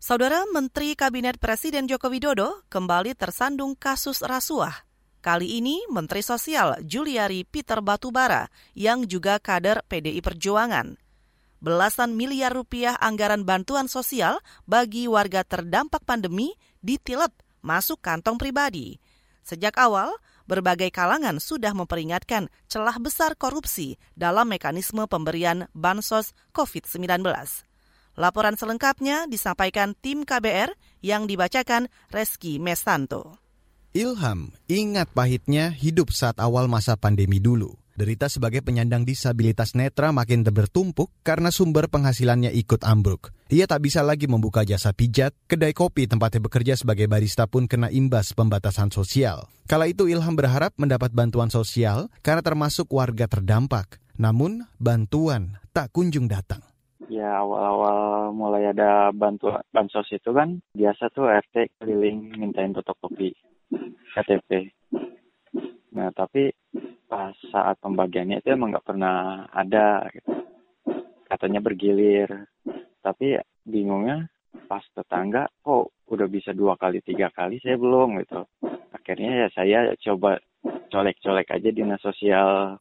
Saudara 0.00 0.48
Menteri 0.48 0.96
Kabinet 0.96 1.36
Presiden 1.36 1.84
Joko 1.84 2.08
Widodo 2.08 2.64
kembali 2.72 3.12
tersandung 3.12 3.76
kasus 3.76 4.24
rasuah. 4.24 4.88
Kali 5.20 5.60
ini 5.60 5.84
Menteri 5.92 6.24
Sosial 6.24 6.80
Juliari 6.88 7.44
Peter 7.44 7.84
Batubara 7.84 8.48
yang 8.72 9.04
juga 9.04 9.36
kader 9.36 9.84
PDI 9.84 10.24
Perjuangan. 10.24 10.96
Belasan 11.60 12.16
miliar 12.16 12.56
rupiah 12.56 12.96
anggaran 12.96 13.44
bantuan 13.44 13.92
sosial 13.92 14.40
bagi 14.64 15.04
warga 15.04 15.44
terdampak 15.44 16.00
pandemi 16.08 16.56
ditilep 16.80 17.36
masuk 17.60 18.00
kantong 18.00 18.40
pribadi. 18.40 18.96
Sejak 19.44 19.76
awal, 19.76 20.16
berbagai 20.48 20.88
kalangan 20.96 21.36
sudah 21.36 21.76
memperingatkan 21.76 22.48
celah 22.72 22.96
besar 22.96 23.36
korupsi 23.36 24.00
dalam 24.16 24.48
mekanisme 24.48 25.04
pemberian 25.04 25.68
bansos 25.76 26.32
COVID-19. 26.56 27.68
Laporan 28.18 28.58
selengkapnya 28.58 29.30
disampaikan 29.30 29.94
tim 29.98 30.26
KBR 30.26 30.74
yang 31.00 31.30
dibacakan 31.30 31.86
Reski 32.10 32.58
Mesanto. 32.58 33.38
Ilham 33.90 34.54
ingat 34.70 35.10
pahitnya 35.10 35.74
hidup 35.74 36.14
saat 36.14 36.38
awal 36.38 36.70
masa 36.70 36.94
pandemi 36.94 37.42
dulu. 37.42 37.74
Derita 37.98 38.32
sebagai 38.32 38.64
penyandang 38.64 39.04
disabilitas 39.04 39.76
netra 39.76 40.08
makin 40.08 40.40
bertumpuk 40.40 41.12
karena 41.20 41.52
sumber 41.52 41.90
penghasilannya 41.90 42.54
ikut 42.54 42.80
ambruk. 42.86 43.34
Ia 43.52 43.68
tak 43.68 43.84
bisa 43.84 44.00
lagi 44.00 44.24
membuka 44.24 44.64
jasa 44.64 44.94
pijat, 44.94 45.36
kedai 45.44 45.76
kopi 45.76 46.08
tempatnya 46.08 46.40
bekerja 46.40 46.74
sebagai 46.80 47.10
barista 47.10 47.44
pun 47.44 47.68
kena 47.68 47.92
imbas 47.92 48.32
pembatasan 48.32 48.88
sosial. 48.88 49.50
Kala 49.68 49.90
itu 49.90 50.08
Ilham 50.08 50.32
berharap 50.38 50.72
mendapat 50.80 51.12
bantuan 51.12 51.52
sosial 51.52 52.08
karena 52.24 52.40
termasuk 52.40 52.88
warga 52.94 53.28
terdampak. 53.28 54.00
Namun 54.16 54.64
bantuan 54.80 55.60
tak 55.74 55.92
kunjung 55.92 56.24
datang. 56.24 56.69
Ya 57.10 57.42
awal-awal 57.42 58.30
mulai 58.30 58.70
ada 58.70 59.10
bantuan 59.10 59.66
bansos 59.74 60.06
itu 60.14 60.30
kan 60.30 60.62
biasa 60.70 61.10
tuh 61.10 61.26
RT 61.26 61.82
keliling 61.82 62.38
mintain 62.38 62.70
fotokopi 62.70 63.34
KTP. 64.14 64.70
Nah 65.90 66.14
tapi 66.14 66.54
pas 67.10 67.34
saat 67.50 67.82
pembagiannya 67.82 68.38
itu 68.38 68.54
emang 68.54 68.70
nggak 68.70 68.86
pernah 68.86 69.42
ada 69.50 70.06
gitu. 70.14 70.30
katanya 71.26 71.58
bergilir 71.58 72.30
tapi 73.02 73.34
bingungnya 73.66 74.30
pas 74.70 74.86
tetangga 74.94 75.50
kok 75.66 75.90
udah 76.06 76.26
bisa 76.30 76.54
dua 76.54 76.78
kali 76.78 77.02
tiga 77.02 77.30
kali 77.34 77.58
saya 77.58 77.74
belum 77.74 78.22
gitu 78.22 78.46
akhirnya 78.94 79.46
ya 79.46 79.48
saya 79.50 79.78
coba 79.98 80.38
colek-colek 80.90 81.50
aja 81.50 81.70
dinas 81.74 82.02
sosial 82.02 82.78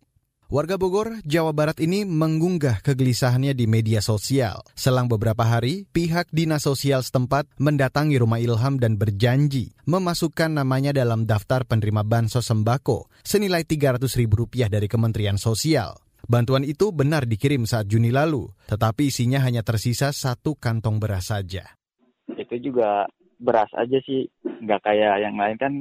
Warga 0.50 0.82
Bogor, 0.82 1.22
Jawa 1.30 1.54
Barat 1.54 1.78
ini 1.78 2.10
mengunggah 2.10 2.82
kegelisahannya 2.82 3.54
di 3.54 3.70
media 3.70 4.02
sosial. 4.02 4.66
Selang 4.74 5.06
beberapa 5.06 5.46
hari, 5.46 5.86
pihak 5.94 6.26
dinas 6.34 6.66
sosial 6.66 7.06
setempat 7.06 7.46
mendatangi 7.62 8.18
rumah 8.18 8.42
Ilham 8.42 8.82
dan 8.82 8.98
berjanji 8.98 9.78
memasukkan 9.86 10.50
namanya 10.50 10.90
dalam 10.90 11.30
daftar 11.30 11.70
penerima 11.70 12.02
bansos 12.02 12.50
sembako 12.50 13.14
senilai 13.22 13.62
Rp300.000 13.62 14.74
dari 14.74 14.90
Kementerian 14.90 15.38
Sosial. 15.38 16.02
Bantuan 16.26 16.66
itu 16.66 16.90
benar 16.90 17.30
dikirim 17.30 17.70
saat 17.70 17.86
Juni 17.86 18.10
lalu, 18.10 18.50
tetapi 18.74 19.14
isinya 19.14 19.46
hanya 19.46 19.62
tersisa 19.62 20.10
satu 20.10 20.58
kantong 20.58 20.98
beras 20.98 21.30
saja. 21.30 21.78
Itu 22.26 22.58
juga 22.58 23.06
beras 23.38 23.70
aja 23.78 24.02
sih, 24.02 24.26
nggak 24.42 24.82
kayak 24.82 25.14
yang 25.22 25.38
lain 25.38 25.58
kan 25.62 25.74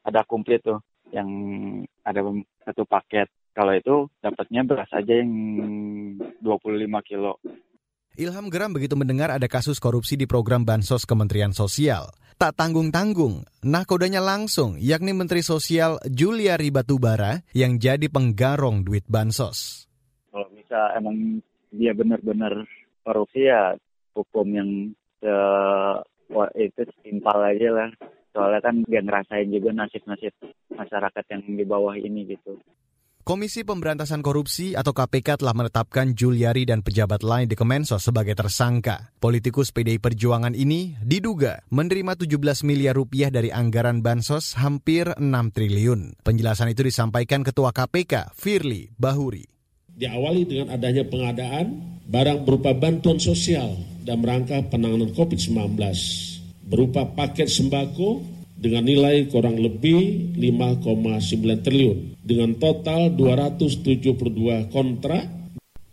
ada 0.00 0.24
komplit 0.24 0.64
tuh, 0.64 0.80
yang 1.12 1.28
ada 2.08 2.24
satu 2.64 2.88
paket 2.88 3.28
kalau 3.58 3.74
itu 3.74 4.06
dapatnya 4.22 4.62
beras 4.62 4.86
aja 4.94 5.18
yang 5.18 5.34
25 6.46 6.78
kilo. 7.02 7.42
Ilham 8.14 8.46
geram 8.54 8.70
begitu 8.70 8.94
mendengar 8.94 9.34
ada 9.34 9.50
kasus 9.50 9.82
korupsi 9.82 10.14
di 10.14 10.30
program 10.30 10.62
Bansos 10.62 11.02
Kementerian 11.02 11.50
Sosial. 11.50 12.14
Tak 12.38 12.54
tanggung-tanggung, 12.54 13.42
nah 13.66 13.82
kodanya 13.82 14.22
langsung, 14.22 14.78
yakni 14.78 15.10
Menteri 15.10 15.42
Sosial 15.42 15.98
Julia 16.06 16.54
Ribatubara 16.54 17.42
yang 17.50 17.82
jadi 17.82 18.06
penggarong 18.06 18.86
duit 18.86 19.02
Bansos. 19.10 19.90
Kalau 20.30 20.46
bisa 20.54 20.94
emang 20.94 21.42
dia 21.74 21.90
benar-benar 21.98 22.62
korupsi 23.02 23.50
ya 23.50 23.74
hukum 24.14 24.54
yang 24.54 24.70
se 25.18 25.34
itu 26.62 26.86
simpel 27.02 27.38
aja 27.42 27.68
lah. 27.74 27.90
Soalnya 28.30 28.62
kan 28.62 28.86
dia 28.86 29.02
ngerasain 29.02 29.50
juga 29.50 29.74
nasib-nasib 29.74 30.30
masyarakat 30.70 31.24
yang 31.34 31.42
di 31.42 31.66
bawah 31.66 31.98
ini 31.98 32.22
gitu. 32.38 32.54
Komisi 33.28 33.60
Pemberantasan 33.60 34.24
Korupsi 34.24 34.72
atau 34.72 34.96
KPK 34.96 35.44
telah 35.44 35.52
menetapkan 35.52 36.16
Juliari 36.16 36.64
dan 36.64 36.80
pejabat 36.80 37.20
lain 37.20 37.44
di 37.44 37.60
Kemensos 37.60 38.00
sebagai 38.00 38.32
tersangka. 38.32 39.12
Politikus 39.20 39.68
PDI 39.68 40.00
Perjuangan 40.00 40.56
ini 40.56 40.96
diduga 41.04 41.60
menerima 41.68 42.16
17 42.16 42.64
miliar 42.64 42.96
rupiah 42.96 43.28
dari 43.28 43.52
anggaran 43.52 44.00
bansos 44.00 44.56
hampir 44.56 45.12
6 45.12 45.28
triliun. 45.28 46.16
Penjelasan 46.24 46.72
itu 46.72 46.88
disampaikan 46.88 47.44
Ketua 47.44 47.68
KPK, 47.68 48.32
Firly 48.32 48.96
Bahuri. 48.96 49.44
Diawali 49.92 50.48
dengan 50.48 50.72
adanya 50.72 51.04
pengadaan 51.04 52.00
barang 52.08 52.48
berupa 52.48 52.72
bantuan 52.72 53.20
sosial 53.20 53.76
dan 54.08 54.24
rangka 54.24 54.72
penanganan 54.72 55.12
COVID-19 55.12 55.76
berupa 56.64 57.04
paket 57.04 57.52
sembako 57.52 58.37
dengan 58.58 58.82
nilai 58.82 59.30
kurang 59.30 59.62
lebih 59.62 60.34
5,9 60.34 61.62
triliun 61.62 61.98
dengan 62.18 62.58
total 62.58 63.14
272 63.14 64.74
kontrak 64.74 65.24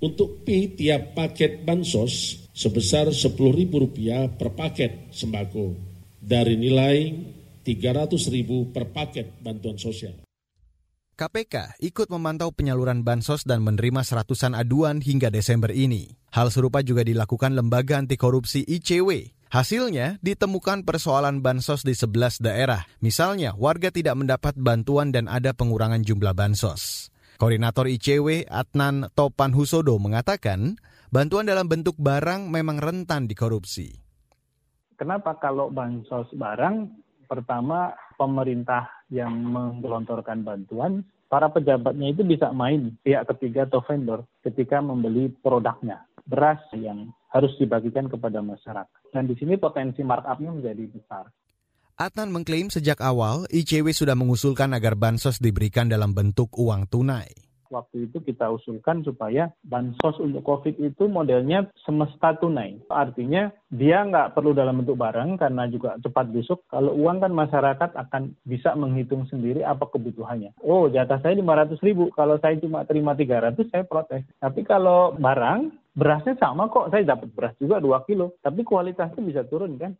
untuk 0.01 0.41
pi 0.41 0.73
tiap 0.73 1.13
paket 1.13 1.61
bansos 1.61 2.41
sebesar 2.51 3.13
Rp10.000 3.13 4.33
per 4.33 4.49
paket 4.57 5.13
sembako 5.13 5.77
dari 6.17 6.57
nilai 6.57 7.13
Rp300.000 7.61 8.49
per 8.73 8.89
paket 8.89 9.41
bantuan 9.41 9.77
sosial. 9.77 10.25
KPK 11.15 11.79
ikut 11.79 12.11
memantau 12.11 12.51
penyaluran 12.51 12.99
bansos 12.99 13.47
dan 13.47 13.63
menerima 13.63 14.03
seratusan 14.03 14.51
aduan 14.51 14.99
hingga 14.99 15.31
Desember 15.31 15.71
ini. 15.71 16.11
Hal 16.35 16.51
serupa 16.51 16.83
juga 16.83 17.07
dilakukan 17.07 17.55
lembaga 17.55 17.95
anti 17.95 18.19
korupsi 18.19 18.67
ICW 18.67 19.34
Hasilnya, 19.55 20.19
ditemukan 20.19 20.83
persoalan 20.83 21.39
bansos 21.39 21.87
di 21.87 21.95
11 21.95 22.43
daerah. 22.43 22.83
Misalnya, 22.99 23.55
warga 23.55 23.87
tidak 23.87 24.19
mendapat 24.19 24.51
bantuan 24.59 25.15
dan 25.15 25.31
ada 25.31 25.55
pengurangan 25.55 26.03
jumlah 26.03 26.35
bansos. 26.35 27.07
Koordinator 27.39 27.87
ICW 27.87 28.51
Adnan 28.51 29.07
Topan 29.15 29.55
Husodo 29.55 29.95
mengatakan, 29.95 30.75
bantuan 31.07 31.47
dalam 31.47 31.71
bentuk 31.71 31.95
barang 31.95 32.51
memang 32.51 32.83
rentan 32.83 33.31
dikorupsi. 33.31 33.95
Kenapa 34.99 35.39
kalau 35.39 35.71
bansos 35.71 36.27
barang? 36.35 36.91
Pertama, 37.23 37.95
pemerintah 38.19 39.07
yang 39.07 39.39
menggelontorkan 39.39 40.43
bantuan, 40.43 41.07
para 41.31 41.47
pejabatnya 41.47 42.11
itu 42.11 42.27
bisa 42.27 42.51
main 42.51 42.99
pihak 43.07 43.23
ketiga 43.31 43.71
atau 43.71 43.79
vendor 43.87 44.27
ketika 44.43 44.83
membeli 44.83 45.31
produknya. 45.31 46.03
Beras 46.27 46.59
yang 46.75 47.15
harus 47.31 47.55
dibagikan 47.55 48.11
kepada 48.11 48.43
masyarakat. 48.43 48.94
Dan 49.15 49.31
di 49.31 49.35
sini 49.39 49.55
potensi 49.55 50.03
markupnya 50.03 50.51
menjadi 50.51 50.83
besar. 50.91 51.31
Adnan 51.95 52.35
mengklaim 52.35 52.67
sejak 52.67 52.99
awal 52.99 53.47
ICW 53.47 53.95
sudah 53.95 54.19
mengusulkan 54.19 54.75
agar 54.75 54.99
bansos 54.99 55.39
diberikan 55.39 55.87
dalam 55.87 56.11
bentuk 56.11 56.51
uang 56.59 56.91
tunai. 56.91 57.31
Waktu 57.71 58.11
itu 58.11 58.19
kita 58.19 58.51
usulkan 58.51 59.07
supaya 59.07 59.55
bansos 59.63 60.19
untuk 60.19 60.43
COVID 60.43 60.75
itu 60.83 61.07
modelnya 61.07 61.71
semesta 61.87 62.35
tunai. 62.35 62.83
Artinya 62.91 63.47
dia 63.71 64.03
nggak 64.03 64.35
perlu 64.35 64.51
dalam 64.51 64.83
bentuk 64.83 64.99
barang 64.99 65.39
karena 65.39 65.71
juga 65.71 65.95
cepat 66.03 66.35
busuk. 66.35 66.67
Kalau 66.67 66.91
uang 66.99 67.23
kan 67.23 67.31
masyarakat 67.31 67.95
akan 67.95 68.35
bisa 68.43 68.75
menghitung 68.75 69.23
sendiri 69.31 69.63
apa 69.63 69.87
kebutuhannya. 69.87 70.51
Oh 70.67 70.91
jatah 70.91 71.23
saya 71.23 71.39
500 71.39 71.79
ribu, 71.79 72.11
kalau 72.11 72.35
saya 72.43 72.59
cuma 72.59 72.83
terima 72.83 73.15
300 73.15 73.55
saya 73.71 73.87
protes. 73.87 74.27
Tapi 74.43 74.67
kalau 74.67 75.15
barang 75.15 75.84
berasnya 75.95 76.35
sama 76.37 76.67
kok, 76.67 76.91
saya 76.91 77.15
dapat 77.15 77.31
beras 77.33 77.55
juga 77.57 77.79
2 77.79 78.07
kilo, 78.07 78.35
tapi 78.43 78.61
kualitasnya 78.61 79.23
bisa 79.23 79.41
turun 79.47 79.79
kan. 79.79 79.95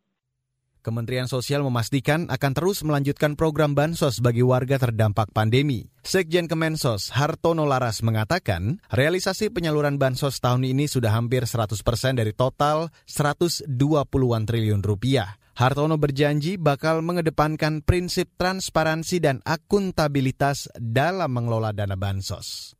Kementerian 0.85 1.25
Sosial 1.25 1.65
memastikan 1.65 2.29
akan 2.29 2.51
terus 2.53 2.85
melanjutkan 2.85 3.33
program 3.33 3.73
bansos 3.73 4.21
bagi 4.21 4.45
warga 4.45 4.77
terdampak 4.77 5.33
pandemi. 5.33 5.89
Sekjen 6.05 6.45
Kemensos 6.45 7.09
Hartono 7.09 7.65
Laras 7.65 8.05
mengatakan, 8.05 8.77
realisasi 8.93 9.49
penyaluran 9.49 9.97
bansos 9.97 10.37
tahun 10.37 10.61
ini 10.61 10.85
sudah 10.85 11.17
hampir 11.17 11.49
100% 11.49 11.81
dari 12.21 12.37
total 12.37 12.93
120-an 13.09 14.43
triliun 14.45 14.85
rupiah. 14.85 15.41
Hartono 15.57 15.97
berjanji 15.97 16.61
bakal 16.61 17.01
mengedepankan 17.01 17.81
prinsip 17.81 18.29
transparansi 18.37 19.17
dan 19.17 19.41
akuntabilitas 19.41 20.69
dalam 20.77 21.33
mengelola 21.33 21.73
dana 21.73 21.97
bansos. 21.97 22.77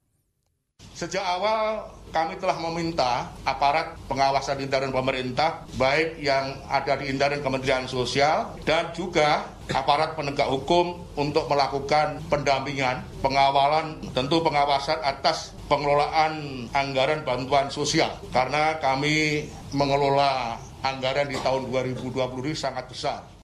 Sejak 0.96 1.28
awal 1.28 1.92
kami 2.16 2.40
telah 2.40 2.56
meminta 2.56 3.28
aparat 3.44 4.00
pengawasan 4.08 4.64
intern 4.64 4.96
pemerintah, 4.96 5.68
baik 5.76 6.24
yang 6.24 6.56
ada 6.72 6.96
di 6.96 7.12
intern 7.12 7.44
Kementerian 7.44 7.84
Sosial 7.84 8.56
dan 8.64 8.96
juga 8.96 9.44
aparat 9.76 10.16
penegak 10.16 10.48
hukum 10.48 11.04
untuk 11.20 11.52
melakukan 11.52 12.24
pendampingan, 12.32 13.04
pengawalan, 13.20 14.00
tentu 14.16 14.40
pengawasan 14.40 15.04
atas 15.04 15.52
pengelolaan 15.68 16.64
anggaran 16.72 17.28
bantuan 17.28 17.68
sosial. 17.68 18.16
Karena 18.32 18.80
kami 18.80 19.52
mengelola 19.76 20.56
anggaran 20.80 21.28
di 21.28 21.36
tahun 21.44 21.68
2020 21.76 22.16
ini 22.48 22.56
sangat 22.56 22.88
besar. 22.88 23.35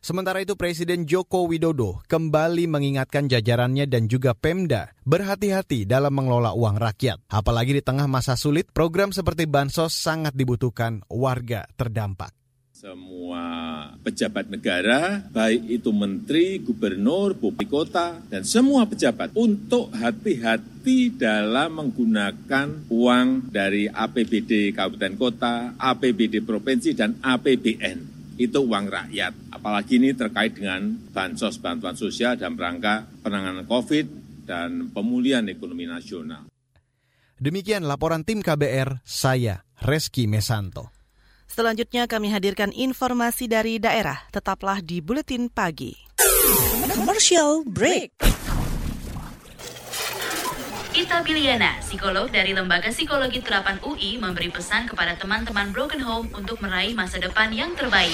Sementara 0.00 0.40
itu 0.40 0.56
Presiden 0.56 1.04
Joko 1.04 1.44
Widodo 1.44 2.00
kembali 2.08 2.64
mengingatkan 2.72 3.28
jajarannya 3.28 3.84
dan 3.84 4.08
juga 4.08 4.32
Pemda 4.32 4.96
berhati-hati 5.04 5.84
dalam 5.84 6.16
mengelola 6.16 6.56
uang 6.56 6.80
rakyat. 6.80 7.20
Apalagi 7.28 7.76
di 7.76 7.82
tengah 7.84 8.08
masa 8.08 8.32
sulit, 8.32 8.72
program 8.72 9.12
seperti 9.12 9.44
Bansos 9.44 9.92
sangat 9.92 10.32
dibutuhkan 10.32 11.04
warga 11.12 11.68
terdampak. 11.76 12.32
Semua 12.72 13.44
pejabat 14.00 14.48
negara, 14.48 15.20
baik 15.36 15.68
itu 15.68 15.92
menteri, 15.92 16.64
gubernur, 16.64 17.36
bupati 17.36 17.68
kota, 17.68 18.24
dan 18.24 18.40
semua 18.48 18.88
pejabat 18.88 19.36
untuk 19.36 19.92
hati-hati 19.92 21.12
dalam 21.12 21.76
menggunakan 21.76 22.88
uang 22.88 23.52
dari 23.52 23.84
APBD 23.84 24.72
kabupaten 24.72 25.14
kota, 25.20 25.76
APBD 25.76 26.40
provinsi, 26.40 26.96
dan 26.96 27.20
APBN 27.20 28.19
itu 28.40 28.64
uang 28.64 28.88
rakyat. 28.88 29.52
Apalagi 29.52 30.00
ini 30.00 30.16
terkait 30.16 30.56
dengan 30.56 30.96
bansos 31.12 31.60
bantuan 31.60 31.92
sosial 31.92 32.40
dalam 32.40 32.56
rangka 32.56 33.04
penanganan 33.20 33.68
COVID 33.68 34.06
dan 34.48 34.88
pemulihan 34.96 35.44
ekonomi 35.44 35.84
nasional. 35.84 36.48
Demikian 37.36 37.84
laporan 37.84 38.24
tim 38.24 38.40
KBR, 38.40 39.04
saya 39.04 39.64
Reski 39.84 40.24
Mesanto. 40.24 40.92
Selanjutnya 41.50 42.08
kami 42.08 42.32
hadirkan 42.32 42.72
informasi 42.72 43.50
dari 43.50 43.76
daerah. 43.76 44.16
Tetaplah 44.32 44.80
di 44.80 45.04
Buletin 45.04 45.52
Pagi. 45.52 45.92
Commercial 46.94 47.66
Break. 47.66 48.16
Ita 51.00 51.24
Biliana, 51.24 51.80
psikolog 51.80 52.28
dari 52.28 52.52
Lembaga 52.52 52.92
Psikologi 52.92 53.40
Terapan 53.40 53.80
UI, 53.80 54.20
memberi 54.20 54.52
pesan 54.52 54.84
kepada 54.84 55.16
teman-teman 55.16 55.72
Broken 55.72 56.04
Home 56.04 56.28
untuk 56.36 56.60
meraih 56.60 56.92
masa 56.92 57.16
depan 57.16 57.48
yang 57.56 57.72
terbaik 57.72 58.12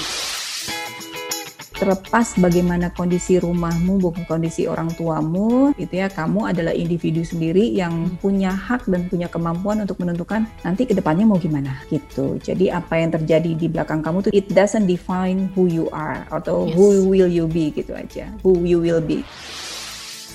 terlepas 1.77 2.33
bagaimana 2.41 2.89
kondisi 2.89 3.37
rumahmu, 3.37 4.01
bukan 4.01 4.25
kondisi 4.25 4.65
orang 4.65 4.89
tuamu, 4.97 5.77
itu 5.77 5.93
ya 5.93 6.09
kamu 6.09 6.49
adalah 6.49 6.73
individu 6.73 7.21
sendiri 7.21 7.69
yang 7.69 8.17
punya 8.17 8.49
hak 8.49 8.89
dan 8.89 9.05
punya 9.05 9.29
kemampuan 9.29 9.85
untuk 9.85 10.01
menentukan 10.01 10.49
nanti 10.65 10.89
ke 10.89 10.97
depannya 10.97 11.29
mau 11.29 11.37
gimana 11.37 11.77
gitu. 11.93 12.41
Jadi 12.41 12.73
apa 12.73 12.97
yang 12.97 13.13
terjadi 13.13 13.53
di 13.53 13.69
belakang 13.69 14.01
kamu 14.01 14.25
tuh 14.25 14.31
it 14.33 14.49
doesn't 14.49 14.89
define 14.89 15.53
who 15.53 15.69
you 15.69 15.85
are 15.93 16.25
atau 16.33 16.65
yes. 16.65 16.73
who 16.73 17.13
will 17.13 17.29
you 17.29 17.45
be 17.45 17.69
gitu 17.69 17.93
aja, 17.93 18.25
who 18.41 18.65
you 18.65 18.81
will 18.81 19.03
be. 19.03 19.21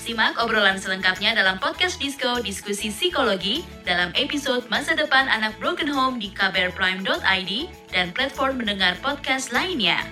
Simak 0.03 0.35
obrolan 0.35 0.75
selengkapnya 0.75 1.31
dalam 1.31 1.63
podcast 1.63 1.95
Disco 1.95 2.43
Diskusi 2.43 2.91
Psikologi 2.91 3.63
dalam 3.87 4.11
episode 4.19 4.67
Masa 4.67 4.99
Depan 4.99 5.31
Anak 5.31 5.55
Broken 5.63 5.87
Home 5.87 6.19
di 6.19 6.27
kbrprime.id 6.27 7.51
dan 7.87 8.11
platform 8.11 8.59
mendengar 8.59 8.99
podcast 8.99 9.55
lainnya. 9.55 10.03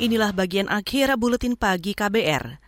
Inilah 0.00 0.32
bagian 0.32 0.72
akhir 0.72 1.12
buletin 1.20 1.60
pagi 1.60 1.92
KBR. 1.92 2.63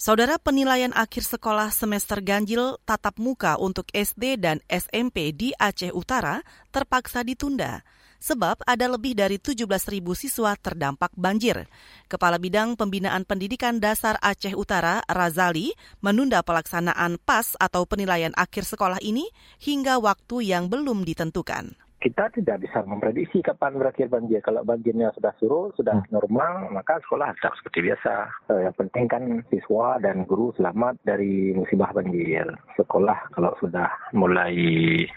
Saudara 0.00 0.40
penilaian 0.40 0.96
akhir 0.96 1.28
sekolah 1.28 1.68
semester 1.68 2.24
ganjil 2.24 2.80
tatap 2.88 3.20
muka 3.20 3.60
untuk 3.60 3.84
SD 3.92 4.40
dan 4.40 4.56
SMP 4.64 5.28
di 5.36 5.52
Aceh 5.60 5.92
Utara 5.92 6.40
terpaksa 6.72 7.20
ditunda 7.20 7.84
sebab 8.16 8.64
ada 8.64 8.88
lebih 8.88 9.12
dari 9.12 9.36
17.000 9.36 9.68
siswa 10.16 10.56
terdampak 10.56 11.12
banjir. 11.20 11.68
Kepala 12.08 12.40
Bidang 12.40 12.80
Pembinaan 12.80 13.28
Pendidikan 13.28 13.76
Dasar 13.76 14.16
Aceh 14.24 14.56
Utara, 14.56 15.04
Razali, 15.04 15.76
menunda 16.00 16.40
pelaksanaan 16.40 17.20
PAS 17.20 17.60
atau 17.60 17.84
penilaian 17.84 18.32
akhir 18.40 18.64
sekolah 18.64 19.04
ini 19.04 19.28
hingga 19.60 20.00
waktu 20.00 20.48
yang 20.48 20.72
belum 20.72 21.04
ditentukan 21.04 21.76
kita 22.00 22.32
tidak 22.32 22.64
bisa 22.64 22.80
memprediksi 22.88 23.44
kapan 23.44 23.76
berakhir 23.76 24.08
banjir. 24.08 24.40
Kalau 24.40 24.64
banjirnya 24.64 25.12
sudah 25.12 25.36
surut, 25.36 25.76
sudah 25.76 26.00
hmm. 26.00 26.10
normal, 26.16 26.72
maka 26.72 26.96
sekolah 27.04 27.36
tetap 27.36 27.52
seperti 27.60 27.92
biasa. 27.92 28.12
Eh, 28.48 28.60
yang 28.66 28.76
penting 28.80 29.04
kan 29.06 29.22
siswa 29.52 30.00
dan 30.00 30.24
guru 30.24 30.50
selamat 30.56 30.96
dari 31.04 31.52
musibah 31.52 31.92
banjir. 31.92 32.48
Sekolah 32.80 33.28
kalau 33.36 33.52
sudah 33.60 33.92
mulai 34.16 34.56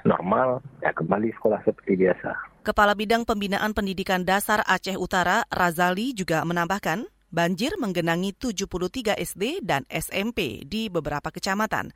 normal, 0.04 0.60
ya 0.84 0.92
kembali 0.92 1.32
sekolah 1.40 1.64
seperti 1.64 1.96
biasa. 1.96 2.36
Kepala 2.64 2.96
Bidang 2.96 3.28
Pembinaan 3.28 3.76
Pendidikan 3.76 4.24
Dasar 4.24 4.64
Aceh 4.64 4.96
Utara, 4.96 5.44
Razali, 5.52 6.16
juga 6.16 6.44
menambahkan, 6.48 7.08
banjir 7.28 7.76
menggenangi 7.80 8.36
73 8.36 9.20
SD 9.20 9.64
dan 9.64 9.84
SMP 9.92 10.64
di 10.64 10.88
beberapa 10.88 11.28
kecamatan 11.28 11.92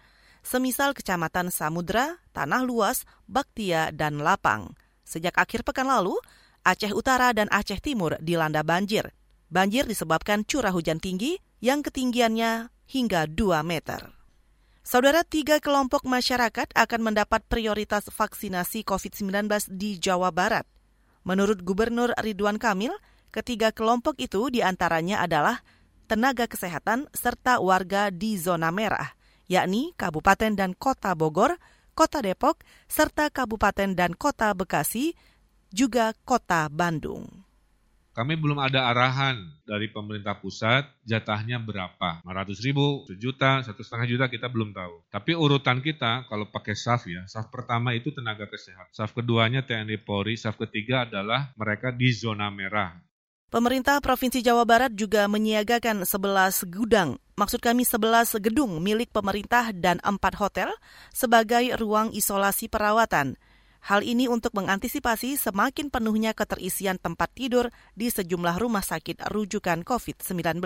semisal 0.48 0.96
Kecamatan 0.96 1.52
Samudra, 1.52 2.24
Tanah 2.32 2.64
Luas, 2.64 3.04
Baktia, 3.28 3.92
dan 3.92 4.24
Lapang. 4.24 4.80
Sejak 5.04 5.36
akhir 5.36 5.68
pekan 5.68 5.92
lalu, 5.92 6.16
Aceh 6.64 6.96
Utara 6.96 7.36
dan 7.36 7.52
Aceh 7.52 7.84
Timur 7.84 8.16
dilanda 8.24 8.64
banjir. 8.64 9.12
Banjir 9.52 9.84
disebabkan 9.84 10.48
curah 10.48 10.72
hujan 10.72 11.04
tinggi 11.04 11.36
yang 11.60 11.84
ketinggiannya 11.84 12.72
hingga 12.88 13.28
2 13.28 13.60
meter. 13.68 14.16
Saudara 14.88 15.28
tiga 15.28 15.60
kelompok 15.60 16.08
masyarakat 16.08 16.72
akan 16.72 17.02
mendapat 17.04 17.44
prioritas 17.52 18.08
vaksinasi 18.08 18.88
COVID-19 18.88 19.52
di 19.76 20.00
Jawa 20.00 20.32
Barat. 20.32 20.64
Menurut 21.28 21.60
Gubernur 21.60 22.16
Ridwan 22.16 22.56
Kamil, 22.56 22.96
ketiga 23.36 23.76
kelompok 23.76 24.16
itu 24.24 24.48
di 24.48 24.64
antaranya 24.64 25.20
adalah 25.20 25.60
tenaga 26.08 26.48
kesehatan 26.48 27.12
serta 27.12 27.60
warga 27.60 28.08
di 28.08 28.40
zona 28.40 28.72
merah 28.72 29.17
yakni 29.48 29.96
Kabupaten 29.96 30.54
dan 30.54 30.76
Kota 30.76 31.16
Bogor, 31.16 31.58
Kota 31.98 32.22
Depok, 32.22 32.62
serta 32.86 33.34
Kabupaten 33.34 33.98
dan 33.98 34.14
Kota 34.14 34.54
Bekasi, 34.54 35.18
juga 35.74 36.14
Kota 36.24 36.70
Bandung. 36.70 37.48
Kami 38.18 38.34
belum 38.34 38.58
ada 38.58 38.90
arahan 38.90 39.38
dari 39.62 39.94
pemerintah 39.94 40.42
pusat 40.42 40.90
jatahnya 41.06 41.62
berapa. 41.62 42.26
500 42.26 42.66
ribu, 42.66 43.06
sejuta, 43.06 43.62
satu 43.62 43.86
setengah 43.86 44.10
juta 44.10 44.26
kita 44.26 44.50
belum 44.50 44.74
tahu. 44.74 45.06
Tapi 45.14 45.38
urutan 45.38 45.86
kita 45.86 46.26
kalau 46.26 46.50
pakai 46.50 46.74
SAF 46.74 47.06
ya, 47.06 47.30
SAF 47.30 47.54
pertama 47.54 47.94
itu 47.94 48.10
tenaga 48.10 48.50
kesehatan. 48.50 48.90
SAF 48.90 49.14
keduanya 49.14 49.62
TNI 49.62 50.02
Polri, 50.02 50.34
SAF 50.34 50.58
ketiga 50.66 51.06
adalah 51.06 51.54
mereka 51.62 51.94
di 51.94 52.10
zona 52.10 52.50
merah. 52.50 52.98
Pemerintah 53.48 54.04
Provinsi 54.04 54.44
Jawa 54.44 54.68
Barat 54.68 54.92
juga 54.92 55.24
menyiagakan 55.32 56.04
11 56.04 56.68
gudang, 56.68 57.16
maksud 57.40 57.64
kami 57.64 57.88
11 57.88 58.44
gedung 58.44 58.84
milik 58.84 59.08
pemerintah 59.16 59.72
dan 59.72 60.04
4 60.04 60.20
hotel 60.36 60.68
sebagai 61.16 61.72
ruang 61.80 62.12
isolasi 62.12 62.68
perawatan. 62.68 63.40
Hal 63.88 64.04
ini 64.04 64.28
untuk 64.28 64.52
mengantisipasi 64.52 65.40
semakin 65.40 65.88
penuhnya 65.88 66.36
keterisian 66.36 67.00
tempat 67.00 67.32
tidur 67.32 67.72
di 67.96 68.12
sejumlah 68.12 68.60
rumah 68.60 68.84
sakit 68.84 69.32
rujukan 69.32 69.88
COVID-19. 69.88 70.60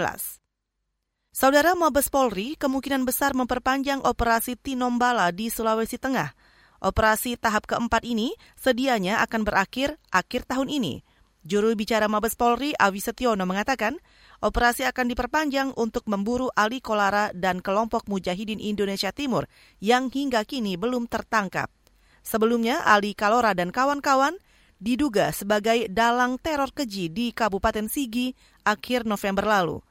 Saudara 1.30 1.78
Mabes 1.78 2.10
Polri 2.10 2.58
kemungkinan 2.58 3.06
besar 3.06 3.38
memperpanjang 3.38 4.02
operasi 4.02 4.58
Tinombala 4.58 5.30
di 5.30 5.54
Sulawesi 5.54 6.02
Tengah. 6.02 6.34
Operasi 6.82 7.38
tahap 7.38 7.70
keempat 7.70 8.02
ini 8.10 8.34
sedianya 8.58 9.22
akan 9.22 9.46
berakhir 9.46 10.02
akhir 10.10 10.50
tahun 10.50 10.74
ini. 10.74 11.06
Juru 11.42 11.74
bicara 11.74 12.06
Mabes 12.06 12.38
Polri 12.38 12.78
Awi 12.78 13.02
Setiono 13.02 13.50
mengatakan, 13.50 13.98
operasi 14.46 14.86
akan 14.86 15.10
diperpanjang 15.10 15.74
untuk 15.74 16.06
memburu 16.06 16.54
Ali 16.54 16.86
Kolara 16.86 17.34
dan 17.34 17.66
kelompok 17.66 18.06
Mujahidin 18.06 18.62
Indonesia 18.62 19.10
Timur 19.10 19.50
yang 19.82 20.14
hingga 20.14 20.46
kini 20.46 20.78
belum 20.78 21.10
tertangkap. 21.10 21.74
Sebelumnya, 22.22 22.86
Ali 22.86 23.18
Kalora 23.18 23.58
dan 23.58 23.74
kawan-kawan 23.74 24.38
diduga 24.78 25.34
sebagai 25.34 25.90
dalang 25.90 26.38
teror 26.38 26.70
keji 26.70 27.10
di 27.10 27.34
Kabupaten 27.34 27.90
Sigi 27.90 28.38
akhir 28.62 29.10
November 29.10 29.42
lalu. 29.42 29.82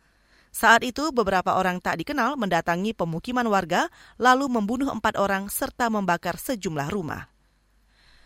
Saat 0.55 0.87
itu, 0.87 1.11
beberapa 1.11 1.59
orang 1.59 1.83
tak 1.83 1.99
dikenal 1.99 2.39
mendatangi 2.39 2.95
pemukiman 2.95 3.47
warga 3.51 3.91
lalu 4.23 4.47
membunuh 4.47 4.91
empat 4.95 5.19
orang 5.19 5.51
serta 5.51 5.91
membakar 5.91 6.39
sejumlah 6.39 6.91
rumah. 6.95 7.27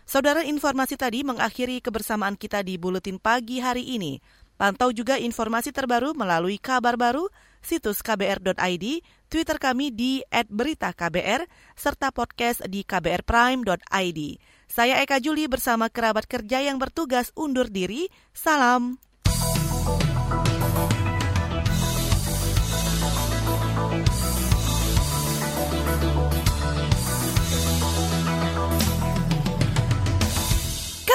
Saudara 0.04 0.44
informasi 0.44 1.00
tadi 1.00 1.24
mengakhiri 1.24 1.80
kebersamaan 1.80 2.36
kita 2.36 2.60
di 2.60 2.76
Buletin 2.76 3.16
Pagi 3.16 3.64
hari 3.64 3.96
ini. 3.96 4.20
Pantau 4.54 4.94
juga 4.94 5.18
informasi 5.18 5.74
terbaru 5.74 6.14
melalui 6.14 6.62
kabar 6.62 6.94
baru, 6.94 7.26
situs 7.58 8.04
kbr.id, 8.04 8.84
Twitter 9.26 9.56
kami 9.58 9.90
di 9.90 10.22
@beritaKBR, 10.30 11.48
serta 11.74 12.14
podcast 12.14 12.62
di 12.70 12.86
kbrprime.id. 12.86 14.20
Saya 14.70 15.02
Eka 15.02 15.18
Juli 15.18 15.50
bersama 15.50 15.90
kerabat 15.90 16.30
kerja 16.30 16.62
yang 16.62 16.78
bertugas 16.78 17.34
undur 17.34 17.66
diri. 17.66 18.06
Salam. 18.30 19.00